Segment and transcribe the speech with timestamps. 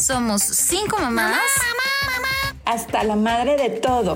[0.00, 1.40] Somos cinco mamás.
[2.64, 4.14] Hasta la madre de todo.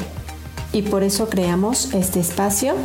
[0.72, 2.76] Y por eso creamos este espacio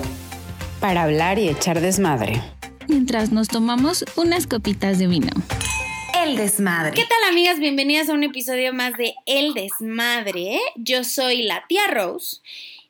[0.80, 2.42] para hablar y echar desmadre.
[2.88, 5.30] Mientras nos tomamos unas copitas de vino.
[6.26, 6.94] El desmadre.
[6.96, 7.60] ¿Qué tal amigas?
[7.60, 10.60] Bienvenidas a un episodio más de El desmadre.
[10.76, 12.38] Yo soy la tía Rose.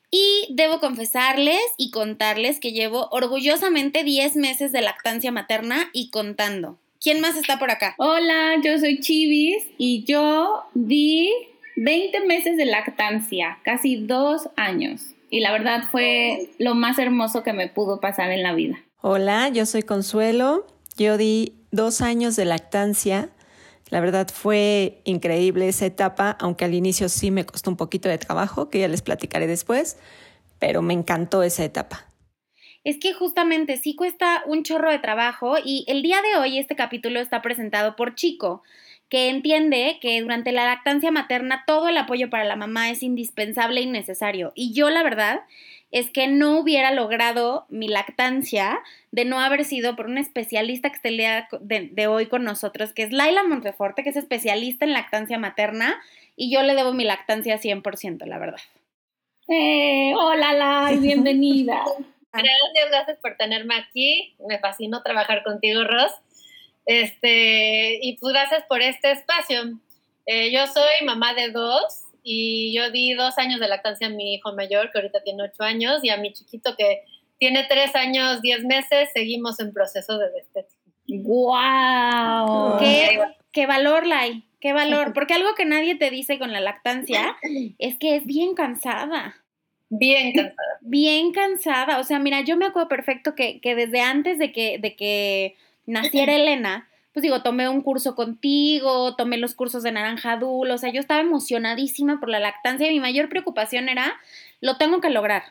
[0.10, 6.80] Y debo confesarles y contarles que llevo orgullosamente 10 meses de lactancia materna y contando.
[7.02, 7.95] ¿Quién más está por acá?
[7.98, 11.29] Hola, yo soy Chivis y yo di
[11.75, 15.14] 20 meses de lactancia, casi dos años.
[15.29, 18.78] Y la verdad fue lo más hermoso que me pudo pasar en la vida.
[19.01, 20.65] Hola, yo soy Consuelo.
[20.97, 23.29] Yo di dos años de lactancia
[23.89, 28.18] la verdad fue increíble esa etapa, aunque al inicio sí me costó un poquito de
[28.18, 29.98] trabajo, que ya les platicaré después,
[30.59, 32.06] pero me encantó esa etapa.
[32.88, 36.78] Es que justamente sí cuesta un chorro de trabajo y el día de hoy este
[36.78, 38.64] capítulo está presentado por Chico,
[39.09, 43.81] que entiende que durante la lactancia materna todo el apoyo para la mamá es indispensable
[43.81, 44.53] y necesario.
[44.56, 45.42] Y yo la verdad
[45.92, 48.80] es que no hubiera logrado mi lactancia
[49.12, 52.94] de no haber sido por un especialista que está el día de, hoy con nosotros,
[52.94, 56.00] que es Laila Monteforte, que es especialista en lactancia materna,
[56.38, 58.62] y yo le debo mi lactancia 100%, la verdad.
[59.50, 61.84] Eh, hola, Lai, bienvenida.
[62.31, 64.36] gracias, gracias por tenerme aquí.
[64.47, 66.11] Me fascinó trabajar contigo, Ros.
[66.86, 69.80] Este, y pues gracias por este espacio.
[70.25, 74.34] Eh, yo soy mamá de dos, y yo di dos años de lactancia a mi
[74.34, 77.06] hijo mayor, que ahorita tiene ocho años, y a mi chiquito que
[77.38, 80.75] tiene tres años, diez meses, seguimos en proceso de destética.
[81.08, 82.80] ¡Wow!
[82.80, 83.17] ¿Qué,
[83.53, 85.14] qué valor, Lai, qué valor.
[85.16, 87.38] Porque algo que nadie te dice con la lactancia
[87.80, 89.38] es que es bien cansada.
[89.90, 90.78] Bien cansada.
[90.82, 92.00] Bien cansada.
[92.00, 95.56] O sea, mira, yo me acuerdo perfecto que, que desde antes de que, de que
[95.86, 100.78] naciera Elena, pues digo, tomé un curso contigo, tomé los cursos de Naranja Dul, o
[100.78, 104.20] sea, yo estaba emocionadísima por la lactancia y mi mayor preocupación era,
[104.62, 105.44] lo tengo que lograr.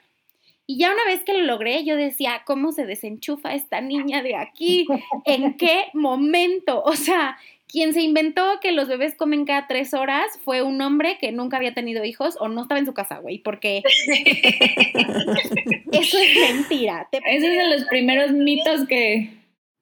[0.69, 4.36] Y ya una vez que lo logré, yo decía, ¿cómo se desenchufa esta niña de
[4.36, 4.86] aquí?
[5.25, 6.83] ¿En qué momento?
[6.85, 7.36] O sea,
[7.68, 11.56] quien se inventó que los bebés comen cada tres horas fue un hombre que nunca
[11.56, 13.82] había tenido hijos o no estaba en su casa, güey, porque
[15.92, 17.08] eso es mentira.
[17.10, 19.36] Ese es de los primeros mitos que,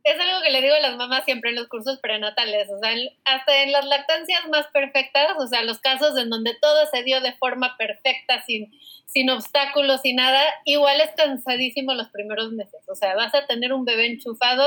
[0.05, 2.95] es algo que le digo a las mamás siempre en los cursos prenatales, o sea,
[3.25, 7.23] hasta en las lactancias más perfectas, o sea, los casos en donde todo se dio
[7.23, 8.71] de forma perfecta, sin,
[9.07, 13.73] sin obstáculos, sin nada, igual es cansadísimo los primeros meses, o sea, vas a tener
[13.73, 14.65] un bebé enchufado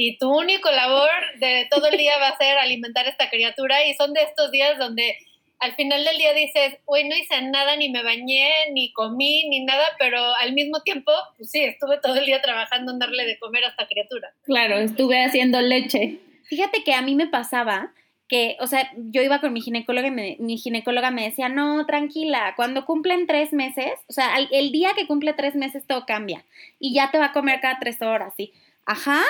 [0.00, 1.10] y tu único labor
[1.40, 4.52] de todo el día va a ser alimentar a esta criatura y son de estos
[4.52, 5.16] días donde
[5.58, 9.64] al final del día dices, uy, no hice nada, ni me bañé, ni comí, ni
[9.64, 13.40] nada, pero al mismo tiempo, pues sí, estuve todo el día trabajando en darle de
[13.40, 14.32] comer a esta criatura.
[14.44, 16.20] Claro, estuve haciendo leche.
[16.44, 17.92] Fíjate que a mí me pasaba
[18.28, 22.52] que, o sea, yo iba con mi ginecóloga y mi ginecóloga me decía, no, tranquila,
[22.54, 26.44] cuando cumplen tres meses, o sea, el, día que cumple tres meses todo cambia
[26.78, 28.52] y ya te va a comer cada tres horas, ¿sí?
[28.86, 29.22] Ajá,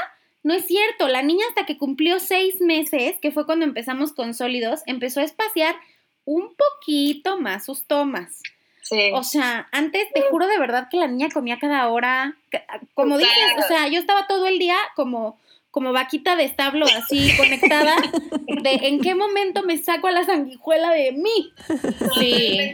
[0.42, 4.34] no es cierto, la niña hasta que cumplió seis meses, que fue cuando empezamos con
[4.34, 5.76] sólidos, empezó a espaciar
[6.24, 8.42] un poquito más sus tomas.
[8.82, 9.10] Sí.
[9.14, 12.36] O sea, antes te juro de verdad que la niña comía cada hora,
[12.94, 15.38] como dices, o sea, yo estaba todo el día como
[15.70, 17.96] como vaquita de establo así conectada
[18.62, 21.52] de en qué momento me saco a la sanguijuela de mí.
[22.18, 22.72] Sí.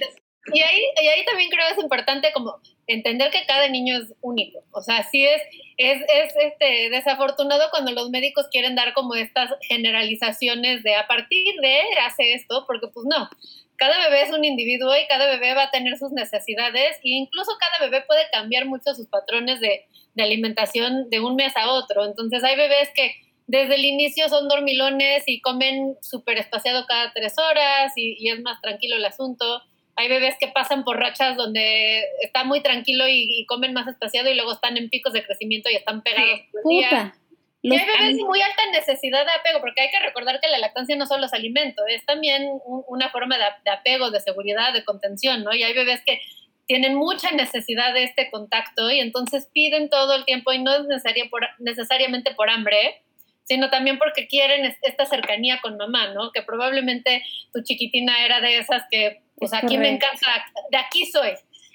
[0.53, 4.15] Y ahí, y ahí también creo que es importante como entender que cada niño es
[4.21, 4.65] único.
[4.73, 5.43] O sea, sí es,
[5.77, 11.55] es, es este, desafortunado cuando los médicos quieren dar como estas generalizaciones de a partir
[11.61, 13.29] de hace esto, porque pues no.
[13.77, 17.53] Cada bebé es un individuo y cada bebé va a tener sus necesidades e incluso
[17.59, 22.05] cada bebé puede cambiar mucho sus patrones de, de alimentación de un mes a otro.
[22.05, 23.15] Entonces hay bebés que
[23.47, 28.41] desde el inicio son dormilones y comen súper espaciado cada tres horas y, y es
[28.41, 29.63] más tranquilo el asunto
[29.97, 34.35] hay bebés que pasan por rachas donde está muy tranquilo y, comen más espaciado y
[34.35, 36.41] luego están en picos de crecimiento y están pegados.
[36.63, 37.15] Puta.
[37.63, 40.97] Y hay bebés muy alta necesidad de apego, porque hay que recordar que la lactancia
[40.97, 45.55] no solo es alimento, es también una forma de, apego, de seguridad, de contención, ¿no?
[45.55, 46.21] Y hay bebés que
[46.67, 50.85] tienen mucha necesidad de este contacto y entonces piden todo el tiempo y no es
[50.85, 53.03] necesario por, necesariamente por hambre,
[53.45, 56.33] sino también porque quieren esta cercanía con mamá, ¿no?
[56.33, 57.23] Que probablemente
[57.55, 60.27] tu chiquitina era de esas que pues aquí me encanta,
[60.71, 61.31] de aquí soy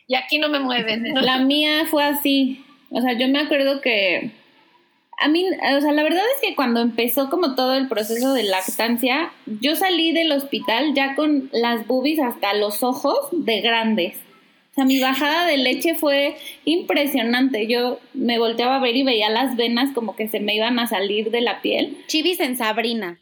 [0.08, 1.14] y aquí no me mueven.
[1.22, 2.66] La mía fue así.
[2.90, 4.32] O sea, yo me acuerdo que
[5.20, 8.44] a mí, o sea, la verdad es que cuando empezó como todo el proceso de
[8.44, 14.16] lactancia, yo salí del hospital ya con las boobies hasta los ojos de grandes.
[14.72, 17.68] O sea, mi bajada de leche fue impresionante.
[17.68, 20.88] Yo me volteaba a ver y veía las venas como que se me iban a
[20.88, 21.98] salir de la piel.
[22.08, 23.20] Chivis en Sabrina.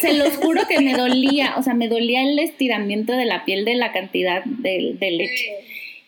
[0.00, 3.64] Se los juro que me dolía, o sea, me dolía el estiramiento de la piel
[3.64, 5.52] de la cantidad de, leche.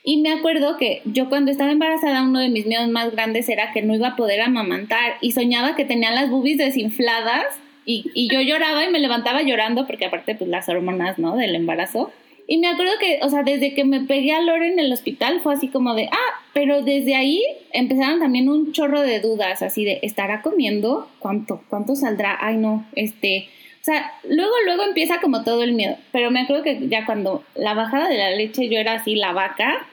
[0.02, 3.73] Y me acuerdo que yo cuando estaba embarazada, uno de mis miedos más grandes era
[3.73, 7.44] que no iba a poder amamantar y soñaba que tenía las boobies desinfladas
[7.87, 11.37] y, y yo lloraba y me levantaba llorando porque aparte pues las hormonas, ¿no?
[11.37, 12.12] Del embarazo.
[12.46, 15.41] Y me acuerdo que, o sea, desde que me pegué a Lore en el hospital
[15.41, 17.43] fue así como de, ah, pero desde ahí
[17.73, 21.08] empezaron también un chorro de dudas, así de, ¿estará comiendo?
[21.20, 21.62] ¿Cuánto?
[21.70, 22.37] ¿Cuánto saldrá?
[22.41, 23.49] Ay, no, este,
[23.81, 27.44] o sea, luego, luego empieza como todo el miedo, pero me acuerdo que ya cuando
[27.55, 29.87] la bajada de la leche yo era así, la vaca,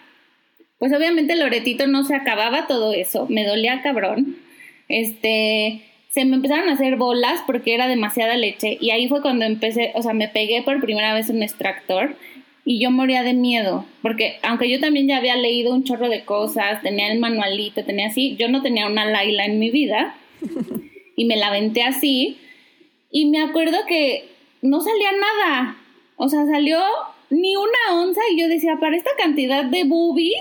[0.78, 4.38] pues obviamente Loretito no se acababa todo eso, me dolía cabrón,
[4.90, 9.46] este, se me empezaron a hacer bolas porque era demasiada leche y ahí fue cuando
[9.46, 12.16] empecé, o sea, me pegué por primera vez un extractor
[12.64, 16.26] y yo moría de miedo, porque aunque yo también ya había leído un chorro de
[16.26, 20.16] cosas, tenía el manualito, tenía así, yo no tenía una Laila en mi vida
[21.16, 22.40] y me la aventé así
[23.10, 24.30] y me acuerdo que
[24.62, 25.78] no salía nada,
[26.18, 26.80] o sea, salió
[27.32, 30.34] ni una onza y yo decía, para esta cantidad de booby,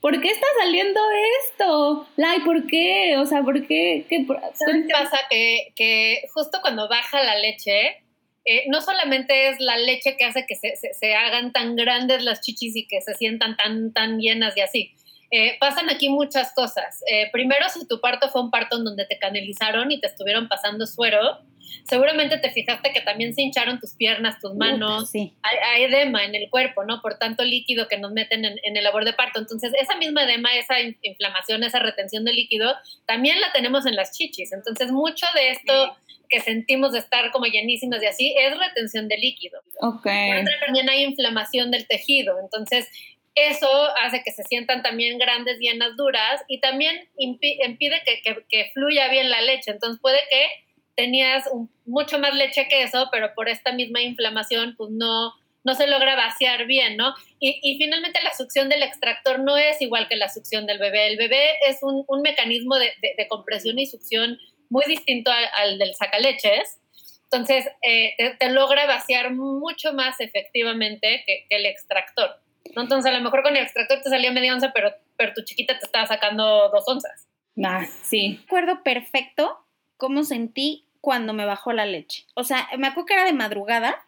[0.00, 1.00] ¿por qué está saliendo
[1.40, 2.06] esto?
[2.16, 3.16] Lai, ¿por qué?
[3.16, 4.06] O sea, ¿por qué?
[4.08, 5.16] ¿Qué pasa?
[5.30, 8.01] Que, que justo cuando baja la leche,
[8.44, 12.74] eh, no solamente es la leche que hace que se, hagan tan grandes las chichis
[12.76, 14.94] y que se sientan tan, tan llenas y así.
[15.30, 17.02] Eh, pasan aquí muchas cosas.
[17.10, 20.48] Eh, primero, si tu parto fue un parto en donde te canalizaron y te estuvieron
[20.48, 21.38] pasando suero,
[21.84, 25.10] seguramente te fijaste que también se hincharon tus piernas, tus manos.
[25.10, 25.34] sí.
[25.42, 27.00] hay, edema en el cuerpo, ¿no?
[27.02, 29.40] Por tanto líquido que nos meten en, en, el labor de parto.
[29.40, 32.74] Entonces, esa misma edema, esa inflamación, esa retención de líquido,
[33.06, 34.52] también la tenemos en las chichis.
[34.52, 35.96] Entonces, mucho de esto
[36.32, 39.60] que sentimos de estar como llenísimas y así es retención de líquido.
[39.80, 40.06] Ok.
[40.64, 42.40] También hay inflamación del tejido.
[42.40, 42.88] Entonces,
[43.34, 43.68] eso
[44.02, 49.30] hace que se sientan también grandes, llenas, duras y también impide que, que fluya bien
[49.30, 49.70] la leche.
[49.70, 50.46] Entonces, puede que
[50.96, 51.48] tenías
[51.84, 55.32] mucho más leche que eso, pero por esta misma inflamación, pues no,
[55.64, 57.14] no se logra vaciar bien, ¿no?
[57.38, 61.08] Y, y, finalmente la succión del extractor no es igual que la succión del bebé.
[61.08, 65.78] El bebé es un, un mecanismo de, de, compresión y succión muy distinto al, al
[65.78, 66.80] del sacaleches.
[67.24, 72.30] Entonces, eh, te, logra vaciar mucho más efectivamente que, que el extractor.
[72.74, 72.82] ¿no?
[72.82, 75.78] Entonces, a lo mejor con el extractor te salía media onza, pero, pero tu chiquita
[75.78, 77.28] te estaba sacando dos onzas.
[77.64, 78.38] Ah, sí.
[78.42, 79.58] Recuerdo perfecto
[80.02, 82.26] cómo sentí cuando me bajó la leche.
[82.34, 84.04] O sea, me acuerdo que era de madrugada.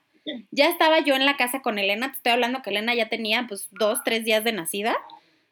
[0.50, 2.10] Ya estaba yo en la casa con Elena.
[2.10, 4.96] Te estoy hablando que Elena ya tenía pues dos, tres días de nacida.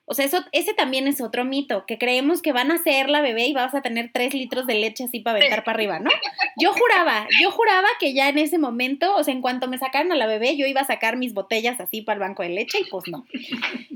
[0.05, 3.21] O sea, eso, ese también es otro mito, que creemos que van a ser la
[3.21, 6.11] bebé y vas a tener tres litros de leche así para aventar para arriba, ¿no?
[6.57, 10.11] Yo juraba, yo juraba que ya en ese momento, o sea, en cuanto me sacaron
[10.11, 12.81] a la bebé, yo iba a sacar mis botellas así para el banco de leche
[12.81, 13.25] y pues no.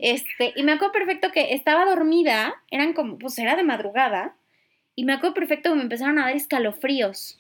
[0.01, 4.37] Este, y me acuerdo perfecto que estaba dormida, eran como, pues era de madrugada,
[4.97, 7.39] y me acuerdo perfecto que me empezaron a dar escalofríos.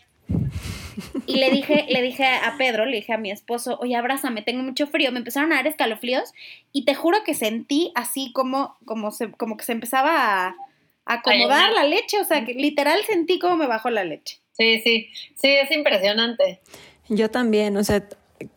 [1.26, 4.62] Y le dije, le dije a Pedro, le dije a mi esposo, oye, abrázame, tengo
[4.62, 5.12] mucho frío.
[5.12, 6.32] Me empezaron a dar escalofríos
[6.72, 10.56] y te juro que sentí así como, como, se, como que se empezaba a,
[11.04, 12.20] acomodar la leche.
[12.20, 14.40] O sea, que literal sentí como me bajó la leche.
[14.52, 16.60] Sí, sí, sí, es impresionante.
[17.08, 18.06] Yo también, o sea,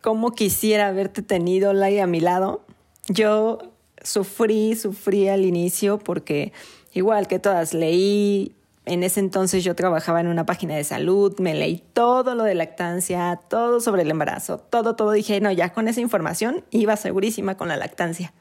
[0.02, 2.66] cómo quisiera haberte tenido Lai a mi lado.
[3.08, 6.54] Yo sufrí, sufrí al inicio porque
[6.94, 8.56] igual que todas leí
[8.86, 12.56] en ese entonces yo trabajaba en una página de salud, me leí todo lo de
[12.56, 15.12] lactancia, todo sobre el embarazo, todo, todo.
[15.12, 18.34] Dije, no, ya con esa información iba segurísima con la lactancia.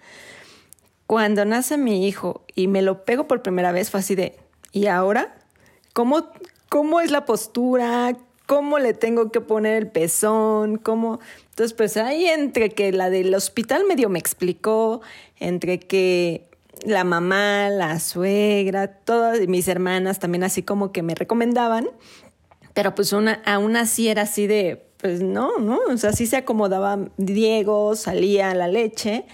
[1.06, 4.38] Cuando nace mi hijo y me lo pego por primera vez fue así de,
[4.72, 5.36] ¿y ahora?
[5.92, 6.30] ¿Cómo,
[6.68, 8.16] cómo es la postura?
[8.46, 10.76] ¿Cómo le tengo que poner el pezón?
[10.76, 11.20] ¿Cómo?
[11.50, 15.02] Entonces, pues ahí entre que la del hospital medio me explicó,
[15.38, 16.47] entre que
[16.84, 21.88] la mamá, la suegra, todas mis hermanas también así como que me recomendaban,
[22.74, 25.78] pero pues una, aún así era así de, pues no, ¿no?
[25.90, 29.24] O sea, sí se acomodaba Diego, salía la leche,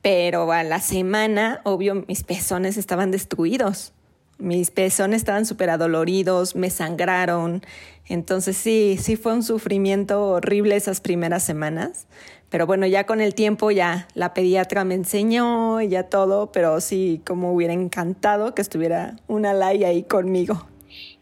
[0.00, 3.92] pero a la semana, obvio, mis pezones estaban destruidos.
[4.38, 7.62] Mis pezones estaban súper adoloridos, me sangraron.
[8.08, 12.08] Entonces sí, sí fue un sufrimiento horrible esas primeras semanas.
[12.52, 16.82] Pero bueno, ya con el tiempo ya la pediatra me enseñó y ya todo, pero
[16.82, 20.68] sí, como hubiera encantado que estuviera una Lai ahí conmigo.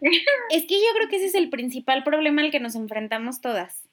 [0.50, 3.89] Es que yo creo que ese es el principal problema al que nos enfrentamos todas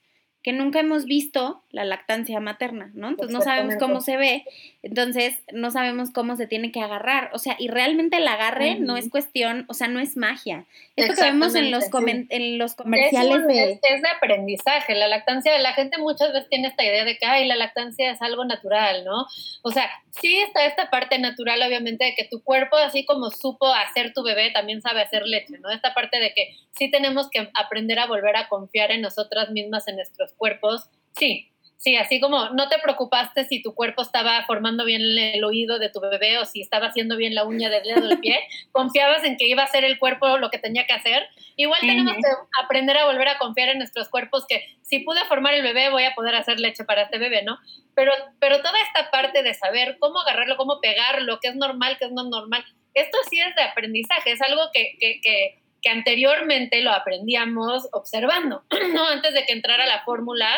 [0.47, 3.09] que nunca hemos visto la lactancia materna, ¿no?
[3.09, 4.45] Entonces no sabemos cómo se ve,
[4.81, 8.95] entonces no sabemos cómo se tiene que agarrar, o sea, y realmente el agarre no
[8.95, 10.63] es cuestión, o sea, no es magia.
[10.95, 11.83] Esto que vemos en los,
[12.29, 13.71] en los comerciales es, de...
[13.73, 17.45] Es, de aprendizaje, la lactancia, la gente muchas veces tiene esta idea de que, ay,
[17.45, 19.25] la lactancia es algo natural, ¿no?
[19.63, 19.89] O sea,
[20.21, 24.23] sí está esta parte natural, obviamente, de que tu cuerpo, así como supo hacer tu
[24.23, 25.71] bebé, también sabe hacer leche, ¿no?
[25.71, 29.87] Esta parte de que sí tenemos que aprender a volver a confiar en nosotras mismas,
[29.89, 34.85] en nuestros cuerpos, sí, sí, así como no te preocupaste si tu cuerpo estaba formando
[34.85, 38.07] bien el oído de tu bebé o si estaba haciendo bien la uña del dedo
[38.07, 38.39] del pie,
[38.71, 41.27] confiabas en que iba a hacer el cuerpo lo que tenía que hacer.
[41.55, 45.53] Igual tenemos que aprender a volver a confiar en nuestros cuerpos que si pude formar
[45.53, 47.57] el bebé voy a poder hacer leche para este bebé, ¿no?
[47.95, 52.05] Pero, pero toda esta parte de saber cómo agarrarlo, cómo pegarlo, qué es normal, qué
[52.05, 52.63] es no normal,
[52.93, 58.61] esto sí es de aprendizaje, es algo que, que, que que anteriormente lo aprendíamos observando,
[58.93, 59.07] ¿no?
[59.07, 60.49] Antes de que entrara la fórmula,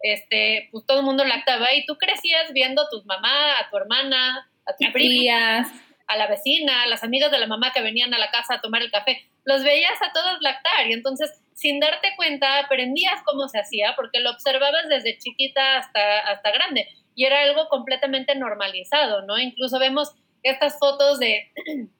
[0.00, 3.76] este, pues todo el mundo lactaba y tú crecías viendo a tu mamá, a tu
[3.76, 5.66] hermana, a tus tías,
[6.06, 8.60] a la vecina, a las amigas de la mamá que venían a la casa a
[8.60, 9.28] tomar el café.
[9.42, 14.20] Los veías a todos lactar y entonces sin darte cuenta aprendías cómo se hacía porque
[14.20, 19.40] lo observabas desde chiquita hasta, hasta grande y era algo completamente normalizado, ¿no?
[19.40, 21.50] Incluso vemos estas fotos de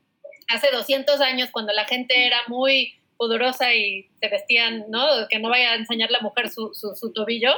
[0.49, 5.05] hace 200 años, cuando la gente era muy pudorosa y se vestían, ¿no?
[5.29, 7.53] Que no vaya a enseñar la mujer su, su, tobillo,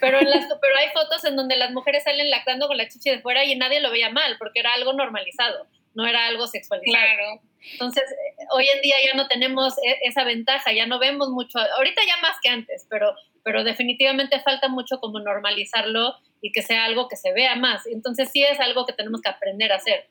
[0.00, 3.10] pero, en las, pero hay fotos en donde las mujeres salen lactando con la chichi
[3.10, 7.06] de fuera y nadie lo veía mal, porque era algo normalizado, no era algo sexualizado.
[7.06, 7.40] Claro.
[7.72, 8.04] Entonces,
[8.52, 12.16] hoy en día ya no tenemos e, esa ventaja, ya no vemos mucho, ahorita ya
[12.18, 13.14] más que antes, pero,
[13.44, 17.86] pero definitivamente falta mucho como normalizarlo y que sea algo que se vea más.
[17.86, 20.08] Entonces, sí es algo que tenemos que aprender a hacer.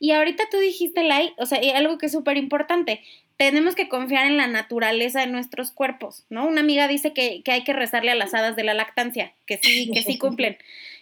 [0.00, 3.02] Y ahorita tú dijiste, Lai, o sea, algo que es súper importante,
[3.36, 6.46] tenemos que confiar en la naturaleza de nuestros cuerpos, ¿no?
[6.46, 9.58] Una amiga dice que, que, hay que rezarle a las hadas de la lactancia, que
[9.58, 10.58] sí, que sí cumplen.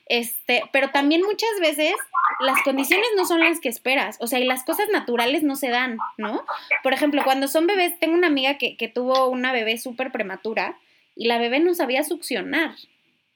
[0.06, 1.94] Este, pero también muchas veces
[2.40, 5.68] las condiciones no son las que esperas, o sea, y las cosas naturales no se
[5.68, 6.44] dan, ¿no?
[6.82, 10.78] Por ejemplo, cuando son bebés, tengo una amiga que, que tuvo una bebé súper prematura
[11.14, 12.74] y la bebé no sabía succionar.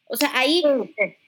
[0.07, 0.63] O sea, ahí,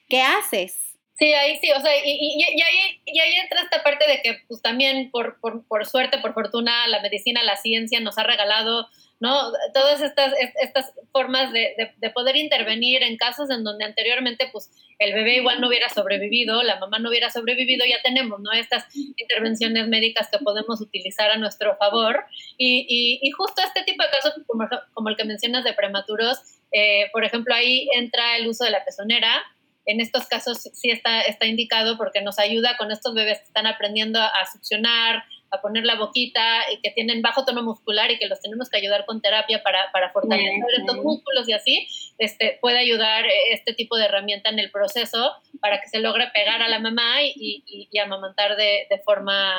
[0.08, 0.93] ¿qué haces?
[1.16, 4.40] Sí, ahí sí, o sea, y, y, ahí, y ahí entra esta parte de que
[4.48, 8.88] pues también por, por, por, suerte, por fortuna, la medicina, la ciencia nos ha regalado,
[9.20, 9.52] ¿no?
[9.72, 15.14] Todas estas, estas formas de, de, poder intervenir en casos en donde anteriormente pues el
[15.14, 18.50] bebé igual no hubiera sobrevivido, la mamá no hubiera sobrevivido, ya tenemos, ¿no?
[18.50, 22.24] Estas intervenciones médicas que podemos utilizar a nuestro favor.
[22.58, 26.38] Y, y justo este tipo de casos, como, como el que mencionas de prematuros,
[26.72, 29.44] eh, por ejemplo, ahí entra el uso de la pezonera,
[29.86, 33.66] en estos casos sí está, está indicado porque nos ayuda con estos bebés que están
[33.66, 38.26] aprendiendo a, succionar, a poner la boquita y que tienen bajo tono muscular y que
[38.26, 41.86] los tenemos que ayudar con terapia para, para fortalecer estos músculos y así,
[42.18, 46.62] este, puede ayudar este tipo de herramienta en el proceso para que se logre pegar
[46.62, 49.52] a la mamá y, y, amamantar de, de forma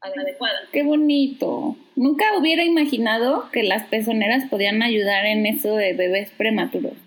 [0.00, 0.60] adecuada.
[0.72, 1.76] Qué bonito.
[1.94, 7.05] Nunca hubiera imaginado que las pezoneras podían ayudar en eso de bebés prematuros.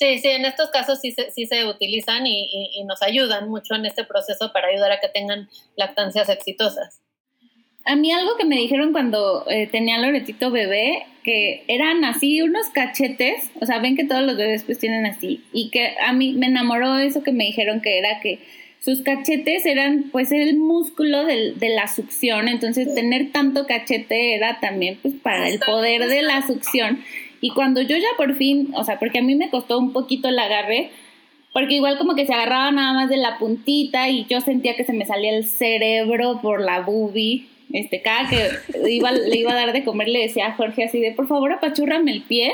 [0.00, 3.84] Sí, sí, en estos casos sí se, sí se utilizan y, nos ayudan mucho en
[3.84, 7.02] este proceso para ayudar a que tengan lactancias exitosas.
[7.84, 12.68] A mí algo que me dijeron cuando eh, tenía Loretito bebé, que eran así unos
[12.70, 16.32] cachetes, o sea, ven que todos los bebés pues tienen así, y que a mí
[16.32, 18.38] me enamoró eso que me dijeron que era que
[18.80, 24.98] sus cachetes eran pues el músculo de la succión, entonces tener tanto cachete era también
[25.02, 27.04] pues para el poder de la succión.
[27.40, 30.28] Y cuando yo ya por fin, o sea, porque a mí me costó un poquito
[30.28, 30.90] el agarre,
[31.52, 34.84] porque igual como que se agarraba nada más de la puntita y yo sentía que
[34.84, 37.46] se me salía el cerebro por la boobie.
[37.72, 38.50] Este, cada que
[38.90, 41.52] iba, le iba a dar de comer le decía a Jorge así de, por favor,
[41.52, 42.52] apachúrrame el pie,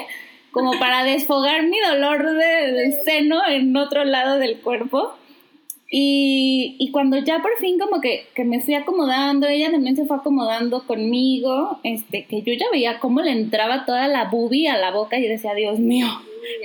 [0.50, 5.14] como para desfogar mi dolor de, de seno en otro lado del cuerpo.
[5.88, 10.04] Y, y, cuando ya por fin como que, que, me fui acomodando, ella también se
[10.04, 14.76] fue acomodando conmigo, este, que yo ya veía cómo le entraba toda la bubi a
[14.76, 16.06] la boca y decía, Dios mío,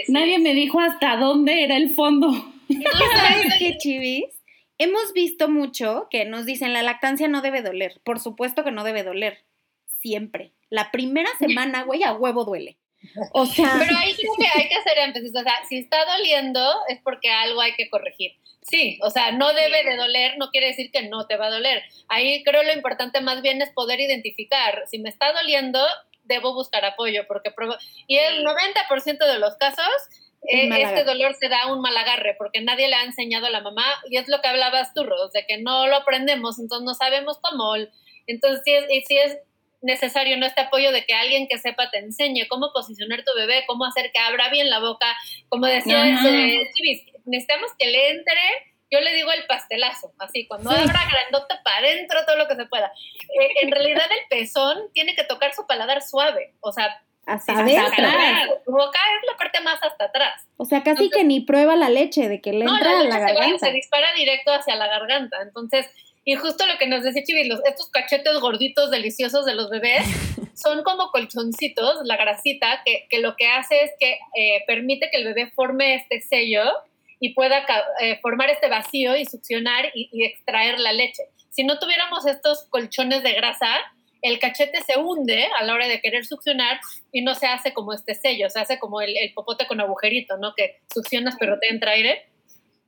[0.08, 2.32] nadie me dijo hasta dónde era el fondo.
[2.68, 4.26] ¿Sabes qué, Chivis?
[4.78, 8.02] Hemos visto mucho que nos dicen la lactancia no debe doler.
[8.04, 9.46] Por supuesto que no debe doler.
[10.02, 10.54] Siempre.
[10.72, 12.78] La primera semana, güey, a huevo duele.
[13.34, 13.76] O sea.
[13.80, 15.36] Pero ahí creo que hay que hacer énfasis.
[15.36, 18.34] O sea, si está doliendo es porque algo hay que corregir.
[18.62, 21.52] Sí, o sea, no debe de doler, no quiere decir que no te va a
[21.52, 21.84] doler.
[22.08, 24.84] Ahí creo lo importante más bien es poder identificar.
[24.90, 25.84] Si me está doliendo,
[26.24, 27.26] debo buscar apoyo.
[27.28, 27.52] porque
[28.08, 29.92] Y el 90% de los casos
[30.48, 33.62] eh, este dolor se da un mal agarre porque nadie le ha enseñado a la
[33.62, 36.96] mamá y es lo que hablabas tú, Ros, de que no lo aprendemos, entonces no
[36.96, 37.76] sabemos cómo.
[38.26, 39.38] Entonces, si es, si es
[39.82, 43.64] necesario no este apoyo de que alguien que sepa te enseñe cómo posicionar tu bebé,
[43.68, 45.08] cómo hacer que abra bien la boca,
[45.50, 46.70] como decía ese,
[47.26, 48.40] necesitamos que le entre
[48.94, 52.66] yo le digo el pastelazo, así, cuando abra grandote para adentro todo lo que se
[52.66, 52.88] pueda.
[52.88, 57.94] Eh, en realidad el pezón tiene que tocar su paladar suave, o sea, hasta, atrás.
[58.66, 60.46] Tu boca es la parte más hasta atrás.
[60.58, 63.68] O sea, casi que ni prueba la leche de que le entra a la garganta.
[63.68, 65.42] Se, dispara directo hacia la garganta.
[65.42, 65.88] Entonces,
[66.24, 70.06] y justo lo que nos decía Chivis, estos cachetes gorditos deliciosos de los bebés
[70.56, 75.18] son como colchoncitos, la grasita, que, que lo que hace es que eh, permite que
[75.18, 76.64] el bebé forme este sello
[77.20, 77.66] y pueda
[78.02, 81.24] eh, formar este vacío y succionar y, extraer la leche.
[81.50, 83.70] Si no tuviéramos estos colchones de grasa,
[84.24, 86.80] el cachete se hunde a la hora de querer succionar
[87.12, 90.38] y no se hace como este sello, se hace como el, el popote con agujerito,
[90.38, 90.54] ¿no?
[90.56, 92.26] Que succionas pero te entra aire.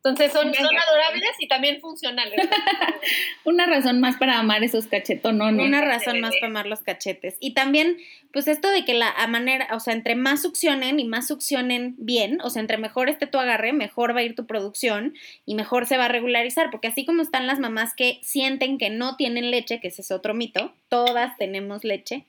[0.06, 2.34] Entonces son, son adorables y también funcionales.
[3.46, 5.66] Una razón más para amar esos cachetonones.
[5.66, 7.38] Una razón más para amar los cachetes.
[7.40, 7.98] Y también,
[8.34, 12.42] pues esto de que la manera, o sea, entre más succionen y más succionen bien,
[12.42, 15.14] o sea, entre mejor esté tu agarre, mejor va a ir tu producción
[15.46, 18.90] y mejor se va a regularizar, porque así como están las mamás que sienten que
[18.90, 22.26] no tienen leche, que ese es otro mito, todas tenemos leche.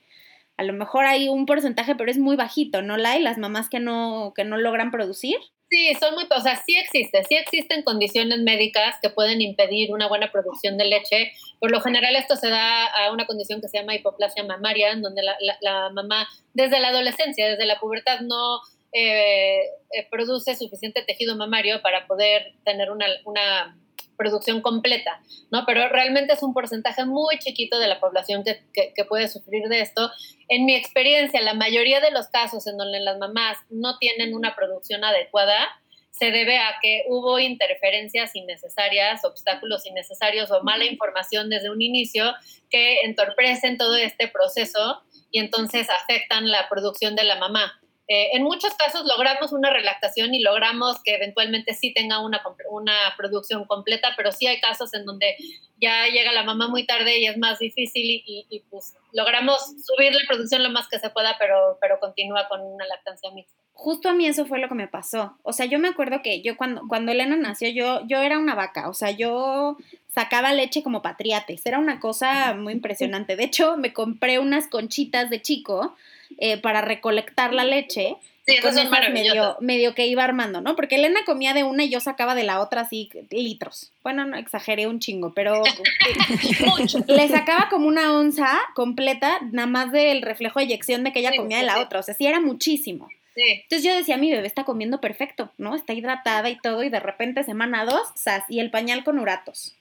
[0.55, 3.21] A lo mejor hay un porcentaje, pero es muy bajito, ¿no la hay?
[3.21, 5.35] Las mamás que no, que no logran producir.
[5.69, 10.07] Sí, son muy, o sea, sí existe, sí existen condiciones médicas que pueden impedir una
[10.07, 11.31] buena producción de leche.
[11.59, 15.01] Por lo general esto se da a una condición que se llama hipoplasia mamaria, en
[15.01, 18.59] donde la, mamá desde la adolescencia, desde la pubertad no
[18.93, 23.75] eh, eh, produce suficiente tejido mamario para poder tener una, una
[24.17, 25.65] producción completa, ¿no?
[25.65, 29.81] Pero realmente es un porcentaje muy chiquito de la población que, que, puede sufrir de
[29.81, 30.11] esto.
[30.47, 34.55] En mi experiencia, la mayoría de los casos en donde las mamás no tienen una
[34.55, 35.67] producción adecuada,
[36.11, 42.33] se debe a que hubo interferencias innecesarias, obstáculos innecesarios o mala información desde un inicio
[42.69, 47.81] que entorpecen todo este proceso y entonces afectan la producción de la mamá.
[48.07, 52.93] Eh, en muchos casos logramos una relactación y logramos que eventualmente sí tenga una, una
[53.17, 55.35] producción completa, pero sí hay casos en donde
[55.81, 60.21] ya llega la mamá muy tarde y es más difícil y, pues logramos subir la
[60.27, 63.55] producción lo más que se pueda, pero, pero continúa con una lactancia mixta.
[63.73, 65.37] Justo a mí eso fue lo que me pasó.
[65.43, 68.55] O sea, yo me acuerdo que yo cuando, cuando Elena nació, yo, yo era una
[68.55, 68.87] vaca.
[68.87, 71.65] O sea, yo sacaba leche como patriates.
[71.65, 73.35] Era una cosa muy impresionante.
[73.35, 75.93] De hecho, me compré unas conchitas de chico
[76.37, 78.15] eh, para recolectar la leche.
[78.45, 80.75] Sí, eso es medio, medio que iba armando, ¿no?
[80.75, 83.91] Porque Elena comía de una y yo sacaba de la otra así litros.
[84.03, 85.63] Bueno, no exageré un chingo, pero
[87.07, 91.31] le sacaba como una onza completa, nada más del reflejo de eyección de que ella
[91.35, 91.99] comía de la otra.
[91.99, 93.09] O sea, sí era muchísimo.
[93.35, 95.75] Entonces yo decía, mi bebé está comiendo perfecto, ¿no?
[95.75, 99.75] Está hidratada y todo, y de repente semana dos, sas, y el pañal con uratos.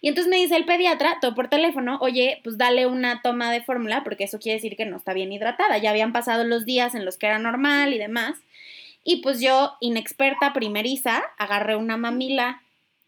[0.00, 3.62] Y entonces me dice el pediatra, todo por teléfono, oye, pues dale una toma de
[3.62, 5.78] fórmula, porque eso quiere decir que no está bien hidratada.
[5.78, 8.38] Ya habían pasado los días en los que era normal y demás.
[9.02, 12.62] Y pues yo, inexperta, primeriza, agarré una mamila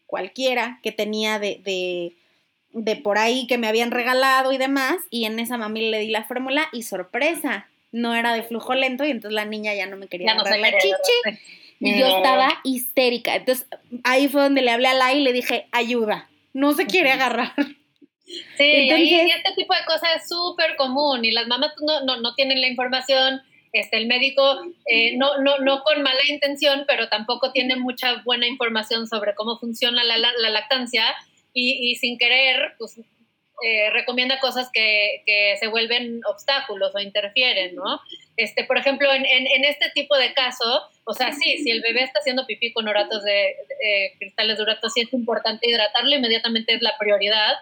[0.05, 2.13] cualquiera que tenía de, de,
[2.73, 6.09] de por ahí que me habían regalado y demás, y en esa mamila le di
[6.09, 9.95] la fórmula y sorpresa, no era de flujo lento y entonces la niña ya no
[9.95, 11.39] me quería ya la chichi.
[11.79, 13.35] Y yo estaba histérica.
[13.35, 13.65] Entonces
[14.03, 17.53] ahí fue donde le hablé a Lai y le dije, ayuda no se quiere agarrar.
[18.57, 22.33] Sí, y este tipo de cosas es súper común y las mamás no, no, no,
[22.33, 23.41] tienen la información,
[23.73, 24.41] este, el médico
[24.85, 29.59] eh, no, no, no con mala intención, pero tampoco tiene mucha buena información sobre cómo
[29.59, 31.13] funciona la, la, lactancia
[31.53, 33.01] y, y, sin querer, pues
[33.63, 38.01] eh, recomienda cosas que, que, se vuelven obstáculos o interfieren, ¿no?
[38.35, 42.03] Este, por ejemplo, en, en, este tipo de caso, o sea, sí, si el bebé
[42.03, 43.55] está haciendo pipí con oratos de,
[44.17, 47.53] cristales de uratos, sí es importante hidratarlo, inmediatamente es la prioridad.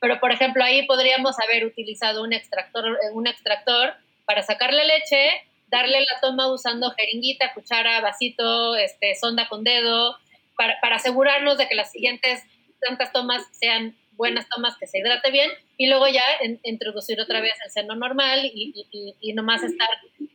[0.00, 3.94] Pero, por ejemplo, ahí podríamos haber utilizado un extractor, un extractor
[4.26, 5.30] para sacar la leche,
[5.66, 10.16] darle la toma usando jeringuita, cuchara, vasito, este, sonda con dedo,
[10.56, 12.44] para, para asegurarnos de que las siguientes
[12.80, 16.22] tantas tomas sean buenas tomas, que se hidrate bien, y luego ya
[16.64, 18.74] introducir otra vez el seno normal y,
[19.20, 19.88] y, nomás estar,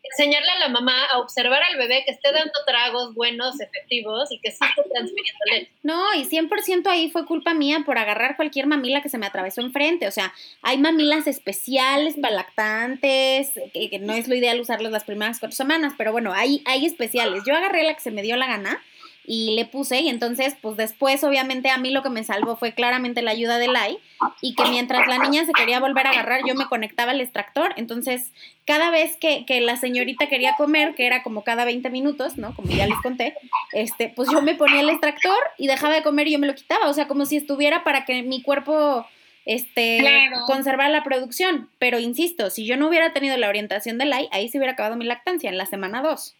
[0.09, 4.39] enseñarle a la mamá a observar al bebé que esté dando tragos buenos, efectivos y
[4.39, 5.71] que sí esté transmitiendo leche.
[5.83, 9.59] No, y 100% ahí fue culpa mía por agarrar cualquier mamila que se me atravesó
[9.59, 10.07] enfrente.
[10.07, 15.39] O sea, hay mamilas especiales para lactantes, que, no es lo ideal usarlas las primeras
[15.39, 17.43] cuatro semanas, pero bueno, hay, hay especiales.
[17.45, 18.81] Yo agarré la que se me dio la gana
[19.25, 22.73] y le puse y entonces pues después obviamente a mí lo que me salvó fue
[22.73, 23.97] claramente la ayuda de Lai
[24.41, 27.73] y que mientras la niña se quería volver a agarrar yo me conectaba al extractor,
[27.77, 28.31] entonces
[28.65, 32.55] cada vez que, que, la señorita quería comer, que era como cada 20 minutos, ¿no?
[32.55, 33.35] Como ya les conté,
[33.73, 36.55] este, pues yo me ponía el extractor y dejaba de comer y yo me lo
[36.55, 39.05] quitaba, o sea, como si estuviera para que mi cuerpo
[39.45, 41.69] este, conservar la producción.
[41.79, 44.95] Pero insisto, si yo no hubiera tenido la orientación del AI, ahí se hubiera acabado
[44.95, 46.35] mi lactancia en la semana 2.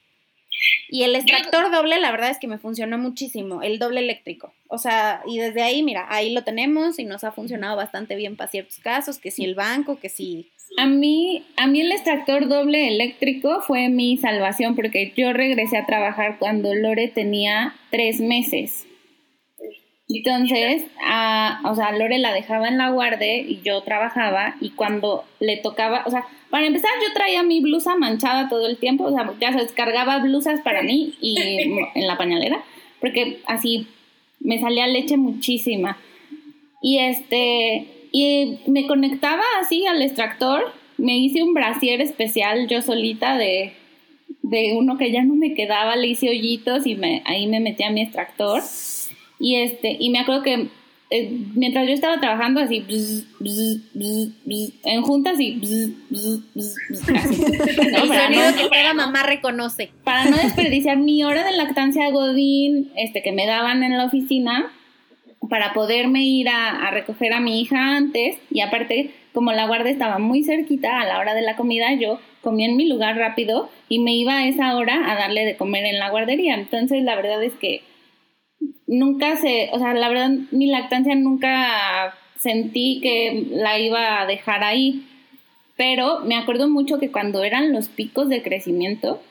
[0.90, 4.54] Y el extractor doble, la verdad es que me funcionó muchísimo, el doble eléctrico.
[4.68, 8.36] O sea, y desde ahí, mira, ahí lo tenemos y nos ha funcionado bastante bien
[8.36, 10.50] para ciertos casos, que si el banco, que si...
[10.78, 15.86] A mí, a mí el extractor doble eléctrico fue mi salvación porque yo regresé a
[15.86, 18.88] trabajar cuando Lore tenía tres meses.
[20.10, 25.24] Entonces, a, o sea, Lore la dejaba en la guardia y yo trabajaba y cuando
[25.40, 29.12] le tocaba, o sea, para empezar yo traía mi blusa manchada todo el tiempo, o
[29.12, 31.38] sea, ya se descargaba blusas para mí y
[31.96, 32.64] en la pañalera,
[33.00, 33.88] porque así
[34.40, 35.98] me salía leche muchísima.
[36.82, 43.38] Y este, y me conectaba así al extractor, me hice un brasier especial yo solita
[43.38, 43.72] de,
[44.42, 47.84] de uno que ya no me quedaba, le hice hoyitos y me, ahí me metí
[47.84, 48.62] a mi extractor
[49.44, 50.70] y este, y me acuerdo que
[51.10, 52.84] eh, mientras yo estaba trabajando así,
[54.84, 55.62] en juntas y
[56.10, 56.34] El
[58.08, 59.92] sonido que cada mamá reconoce.
[60.06, 64.72] Para no desperdiciar mi hora de lactancia godín, este, que me daban en la oficina,
[65.50, 69.92] para poderme ir a, a, recoger a mi hija antes y aparte como la guardia
[69.92, 73.70] estaba muy cerquita a la hora de la comida yo comía en mi lugar rápido
[73.90, 77.18] y me iba a esa hora a darle de comer en la guardería entonces la
[77.18, 77.84] verdad es que
[78.88, 84.64] nunca se, o sea, la verdad, mi lactancia nunca sentí que la iba a dejar
[84.64, 85.06] ahí,
[85.78, 89.22] pero me acuerdo mucho que cuando eran los picos de crecimiento,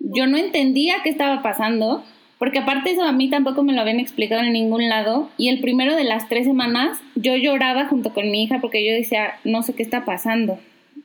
[0.00, 2.04] yo no entendía qué estaba pasando,
[2.38, 5.60] porque aparte eso a mí tampoco me lo habían explicado en ningún lado, y el
[5.60, 9.62] primero de las tres semanas yo lloraba junto con mi hija porque yo decía, no
[9.62, 10.58] sé qué está pasando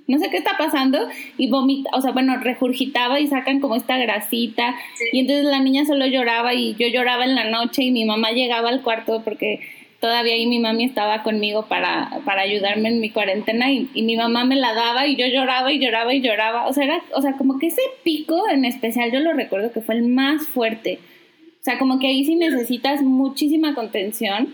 [0.07, 0.99] no sé qué está pasando
[1.37, 4.75] y vomita, o sea, bueno, regurgitaba y sacan como esta grasita.
[5.11, 8.31] Y entonces la niña solo lloraba y yo lloraba en la noche y mi mamá
[8.31, 9.61] llegaba al cuarto porque
[10.01, 14.17] todavía ahí mi mami estaba conmigo para, para ayudarme en mi cuarentena y, y, mi
[14.17, 17.21] mamá me la daba y yo lloraba y lloraba y lloraba, o sea, era, o
[17.21, 20.99] sea, como que ese pico en especial yo lo recuerdo que fue el más fuerte,
[21.61, 24.53] o sea, como que ahí sí necesitas muchísima contención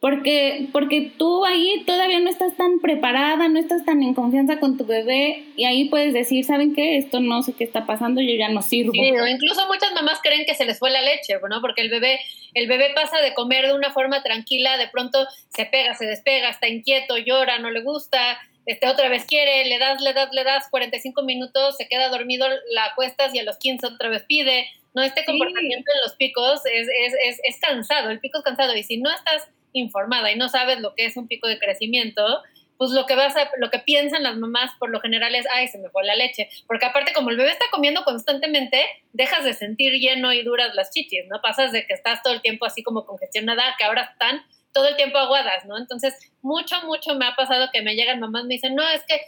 [0.00, 4.76] porque, porque tú ahí todavía no estás tan preparada, no estás tan en confianza con
[4.76, 6.98] tu bebé y ahí puedes decir, ¿saben qué?
[6.98, 8.92] Esto no sé qué está pasando, yo ya no sirvo.
[8.92, 11.60] Sí, o incluso muchas mamás creen que se les fue la leche, ¿no?
[11.60, 12.20] Porque el bebé,
[12.54, 16.50] el bebé pasa de comer de una forma tranquila, de pronto se pega, se despega,
[16.50, 20.44] está inquieto, llora, no le gusta, este, otra vez quiere, le das, le das, le
[20.44, 24.66] das 45 minutos, se queda dormido, la acuestas y a los 15 otra vez pide.
[24.92, 28.74] No, este comportamiento en los picos es, es, es, es cansado, el pico es cansado
[28.74, 29.46] y si no estás
[29.78, 32.42] informada y no sabes lo que es un pico de crecimiento,
[32.78, 35.68] pues lo que vas a, lo que piensan las mamás por lo general es, ay,
[35.68, 39.54] se me fue la leche, porque aparte como el bebé está comiendo constantemente, dejas de
[39.54, 41.40] sentir lleno y duras las chichis, ¿no?
[41.40, 44.96] Pasas de que estás todo el tiempo así como congestionada, que ahora están todo el
[44.96, 45.78] tiempo aguadas, ¿no?
[45.78, 49.20] Entonces, mucho, mucho me ha pasado que me llegan mamás, me dicen, no, es que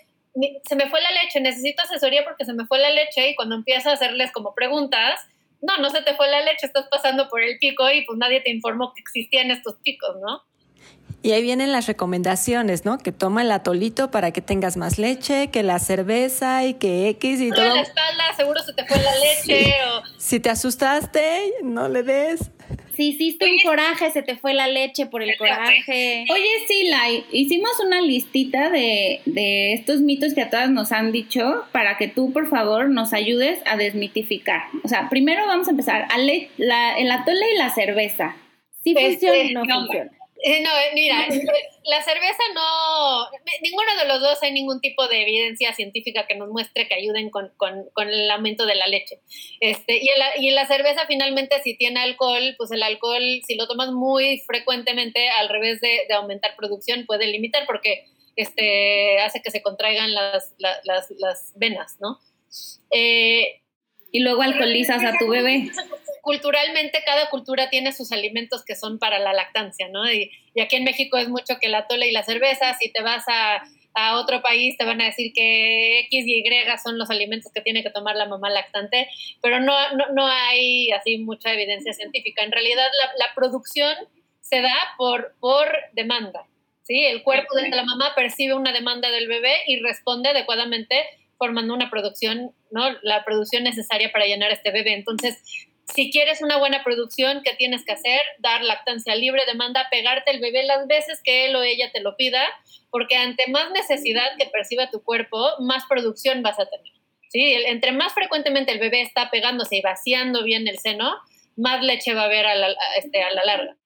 [0.68, 3.54] se me fue la leche, necesito asesoría porque se me fue la leche y cuando
[3.54, 5.26] empiezo a hacerles como preguntas,
[5.60, 8.40] no, no se te fue la leche, estás pasando por el pico y pues nadie
[8.40, 10.42] te informó que existían estos picos, ¿no?
[11.20, 12.98] Y ahí vienen las recomendaciones, ¿no?
[12.98, 17.40] Que toma el atolito para que tengas más leche, que la cerveza y que X
[17.40, 17.74] y todo.
[17.74, 19.74] la espalda, seguro se te fue la leche.
[19.84, 20.02] O...
[20.16, 22.50] Si te asustaste, no le des.
[22.98, 26.26] Si hiciste un coraje, se te fue la leche por el coraje.
[26.32, 31.12] Oye, sí, Lai, hicimos una listita de, de estos mitos que a todas nos han
[31.12, 34.62] dicho para que tú, por favor, nos ayudes a desmitificar.
[34.82, 36.08] O sea, primero vamos a empezar.
[36.56, 38.34] la, el atole y la cerveza.
[38.82, 40.11] ¿Sí funciona o no, no funciona?
[40.62, 41.27] No, mira,
[41.85, 43.29] la cerveza no,
[43.62, 47.31] ninguno de los dos hay ningún tipo de evidencia científica que nos muestre que ayuden
[47.31, 47.51] con,
[47.96, 49.20] el aumento de la leche.
[49.61, 53.90] Este, y, y la cerveza finalmente si tiene alcohol, pues el alcohol, si lo tomas
[53.90, 58.05] muy frecuentemente, al revés de, aumentar producción, puede limitar porque
[58.37, 62.18] este, hace que se contraigan las, las, las venas, ¿no?
[62.90, 63.61] Eh,
[64.18, 65.70] y luego alcoholizas a tu bebé.
[66.22, 70.11] Culturalmente, cada cultura tiene sus alimentos que son para la lactancia, ¿no?
[70.11, 72.74] Y, aquí en México es mucho que la tole y la cerveza.
[72.81, 73.62] Si te vas a,
[74.16, 76.44] otro país, te van a decir que X y Y
[76.83, 79.09] son los alimentos que tiene que tomar la mamá lactante,
[79.40, 79.74] pero no,
[80.14, 82.44] no, hay así mucha evidencia científica.
[82.44, 83.94] En realidad, la, la producción
[84.40, 86.46] se da por, por demanda.
[86.83, 87.04] ¿sí?
[87.04, 91.04] El cuerpo de la mamá percibe una demanda del bebé y responde adecuadamente
[91.38, 92.90] formando una producción, ¿no?
[93.03, 94.94] La producción necesaria para llenar este bebé.
[94.94, 95.42] Entonces,
[95.94, 98.20] si quieres una buena producción, ¿qué tienes que hacer?
[98.40, 102.16] Dar lactancia libre, demanda, pegarte el bebé las veces que él o ella te lo
[102.16, 102.42] pida,
[102.90, 106.92] porque ante más necesidad que perciba tu cuerpo, más producción vas a tener.
[107.31, 107.55] ¿sí?
[107.66, 111.14] Entre más frecuentemente el bebé está pegándose y vaciando bien el seno,
[111.57, 112.46] más leche va a haber
[112.98, 113.77] este, a la larga.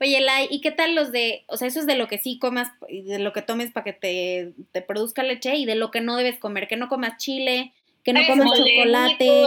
[0.00, 2.38] Oye, Lai, ¿y qué tal los de, o sea, eso es de lo que sí
[2.38, 5.90] comas y de lo que tomes para que te, te produzca leche y de lo
[5.90, 7.72] que no debes comer, que no comas chile,
[8.04, 9.44] que no comas mole, chocolate,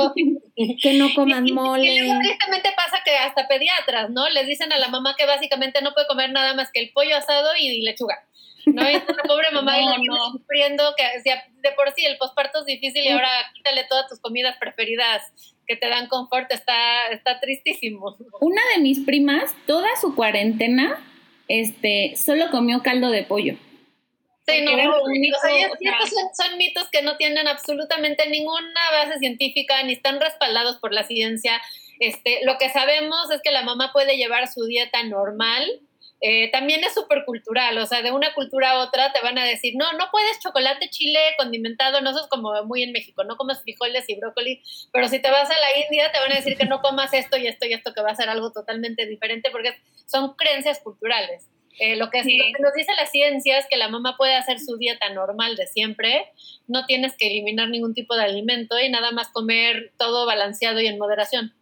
[0.81, 1.85] que no comas Y- y- mole.
[1.93, 4.29] Y luego tristemente pasa que hasta pediatras, ¿no?
[4.29, 7.15] Les dicen a la mamá que básicamente no puede comer nada más que el pollo
[7.17, 8.23] asado y lechuga.
[8.65, 8.89] ¿No?
[8.89, 10.31] Y la pobre mamá y No, la tiene no.
[10.31, 14.55] sufriendo que de por sí el posparto es difícil y ahora quítale todas tus comidas
[14.57, 15.21] preferidas
[15.67, 18.15] que te dan confort, está, está tristísimo.
[18.41, 20.99] Una de mis primas, toda su cuarentena,
[21.47, 23.55] este, solo comió caldo de pollo.
[24.45, 24.73] Sí, no,
[25.03, 29.81] único, o sea, o sea- son, son mitos que no tienen absolutamente ninguna base científica
[29.83, 31.61] ni están respaldados por la ciencia.
[31.99, 35.65] Este, lo que sabemos es que la mamá puede llevar su dieta normal.
[36.25, 39.43] Eh, también es súper cultural, o sea, de una cultura a otra te van a
[39.43, 43.35] decir, no, no puedes chocolate, chile, condimentado, no, eso es como muy en México, no
[43.35, 44.61] comas frijoles y brócoli,
[44.93, 47.35] pero si te vas a la India te van a decir que no comas esto
[47.35, 51.49] y esto y esto, que va a ser algo totalmente diferente, porque son creencias culturales.
[51.77, 52.37] Eh, lo, que, Sí.
[52.37, 55.57] lo que nos dice la ciencia es que la mamá puede hacer su dieta normal
[55.57, 56.31] de siempre,
[56.67, 60.87] no tienes que eliminar ningún tipo de alimento y nada más comer todo balanceado y
[60.87, 61.53] en moderación.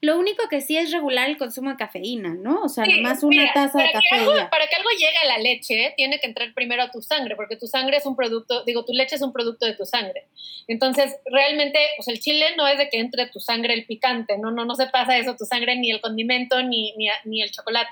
[0.00, 2.62] Lo único que sí es regular el consumo de cafeína, ¿no?
[2.62, 4.48] O sea, Sí, nomás una taza de para café.
[4.50, 7.56] Para que algo llegue a la leche, tiene que entrar primero a tu sangre, porque
[7.56, 10.28] tu sangre es un producto, digo, tu leche es un producto de tu sangre.
[10.68, 14.50] Entonces, realmente, pues el chile no es de que entre tu sangre el picante, no,
[14.50, 17.90] no, no se pasa eso, tu sangre, ni el condimento, ni, ni, ni el chocolate.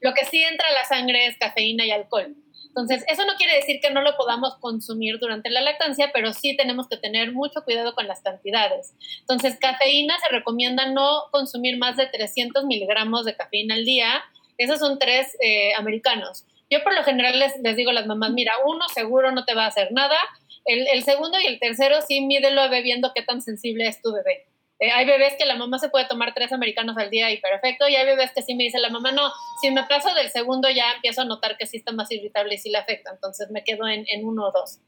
[0.00, 2.34] Lo que sí entra a la sangre es cafeína y alcohol.
[2.76, 6.56] Entonces, eso no quiere decir que no lo podamos consumir durante la lactancia, pero sí
[6.56, 8.94] tenemos que tener mucho cuidado con las cantidades.
[9.20, 14.24] Entonces, cafeína se recomienda no consumir más de 300 miligramos de cafeína al día.
[14.58, 16.46] Esos son tres eh, americanos.
[16.68, 19.66] Yo por lo general les, digo a las mamás, mira, uno seguro no te va
[19.66, 20.16] a hacer nada.
[20.64, 24.46] El, el segundo y el tercero sí mídelo viendo qué tan sensible es tu bebé.
[24.80, 27.88] Eh, hay bebés que la mamá se puede tomar tres americanos al día y perfecto,
[27.88, 29.30] y hay bebés que sí me dice la mamá, no,
[29.62, 32.58] si me paso del segundo ya empiezo a notar que sí está más irritable y
[32.58, 34.78] sí le afecta, entonces me quedo en, en uno o dos.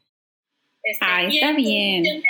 [0.83, 2.23] Este, Ah, está en- bien.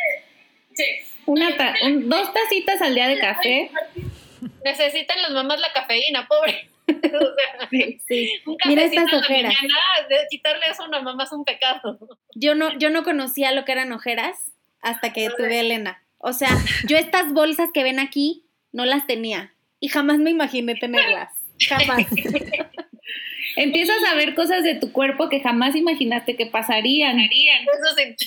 [0.74, 0.84] Sí.
[1.24, 3.70] Una ta- un- dos tacitas al día de café.
[4.64, 6.68] Necesitan las mamás la cafeína, pobre.
[6.86, 7.68] Sea,
[8.06, 8.40] Sí.
[8.46, 9.54] un Mira estas en la ojeras.
[9.54, 11.98] mañana, de quitarle eso a una mamá es un pecado.
[12.34, 14.36] Yo no, yo no conocía lo que eran ojeras
[14.82, 16.02] hasta que tuve a Elena.
[16.18, 16.50] O sea,
[16.88, 21.32] yo estas bolsas que ven aquí no las tenía y jamás me imaginé tenerlas.
[21.68, 22.06] Jamás.
[23.56, 27.18] Empiezas a ver cosas de tu cuerpo que jamás imaginaste que pasarían.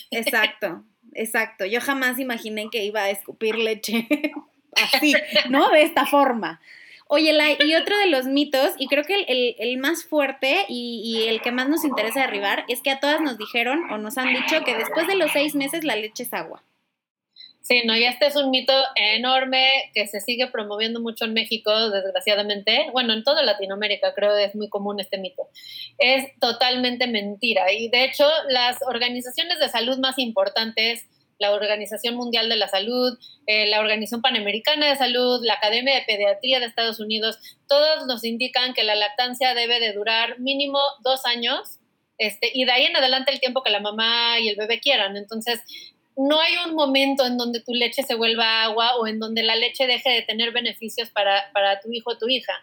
[0.11, 1.65] Exacto, exacto.
[1.65, 4.07] Yo jamás imaginé que iba a escupir leche
[4.93, 5.13] así,
[5.49, 5.69] ¿no?
[5.69, 6.61] De esta forma.
[7.11, 11.01] Oye, y otro de los mitos, y creo que el, el- el más fuerte y,
[11.03, 14.17] y el que más nos interesa derribar, es que a todas nos dijeron o nos
[14.19, 16.63] han dicho que después de los seis meses la leche es agua.
[17.69, 21.91] Sí, no, y este es un mito enorme que se sigue promoviendo mucho en México,
[21.91, 22.87] desgraciadamente.
[22.93, 25.49] Bueno, en toda Latinoamérica creo que es muy común este mito.
[25.99, 27.71] Es totalmente mentira.
[27.71, 31.05] Y de hecho, las organizaciones de salud más importantes,
[31.37, 36.05] la Organización Mundial de la Salud, eh, la Organización Panamericana de Salud, la Academia de
[36.07, 41.23] Pediatría de Estados Unidos, todos nos indican que la lactancia debe de durar mínimo dos
[41.23, 41.77] años
[42.17, 45.15] este, y de ahí en adelante el tiempo que la mamá y el bebé quieran.
[45.15, 45.61] Entonces,
[46.19, 49.55] no hay un momento en donde tu leche se vuelva agua o en donde la
[49.55, 52.53] leche deje de tener beneficios para, para tu hijo o tu hija.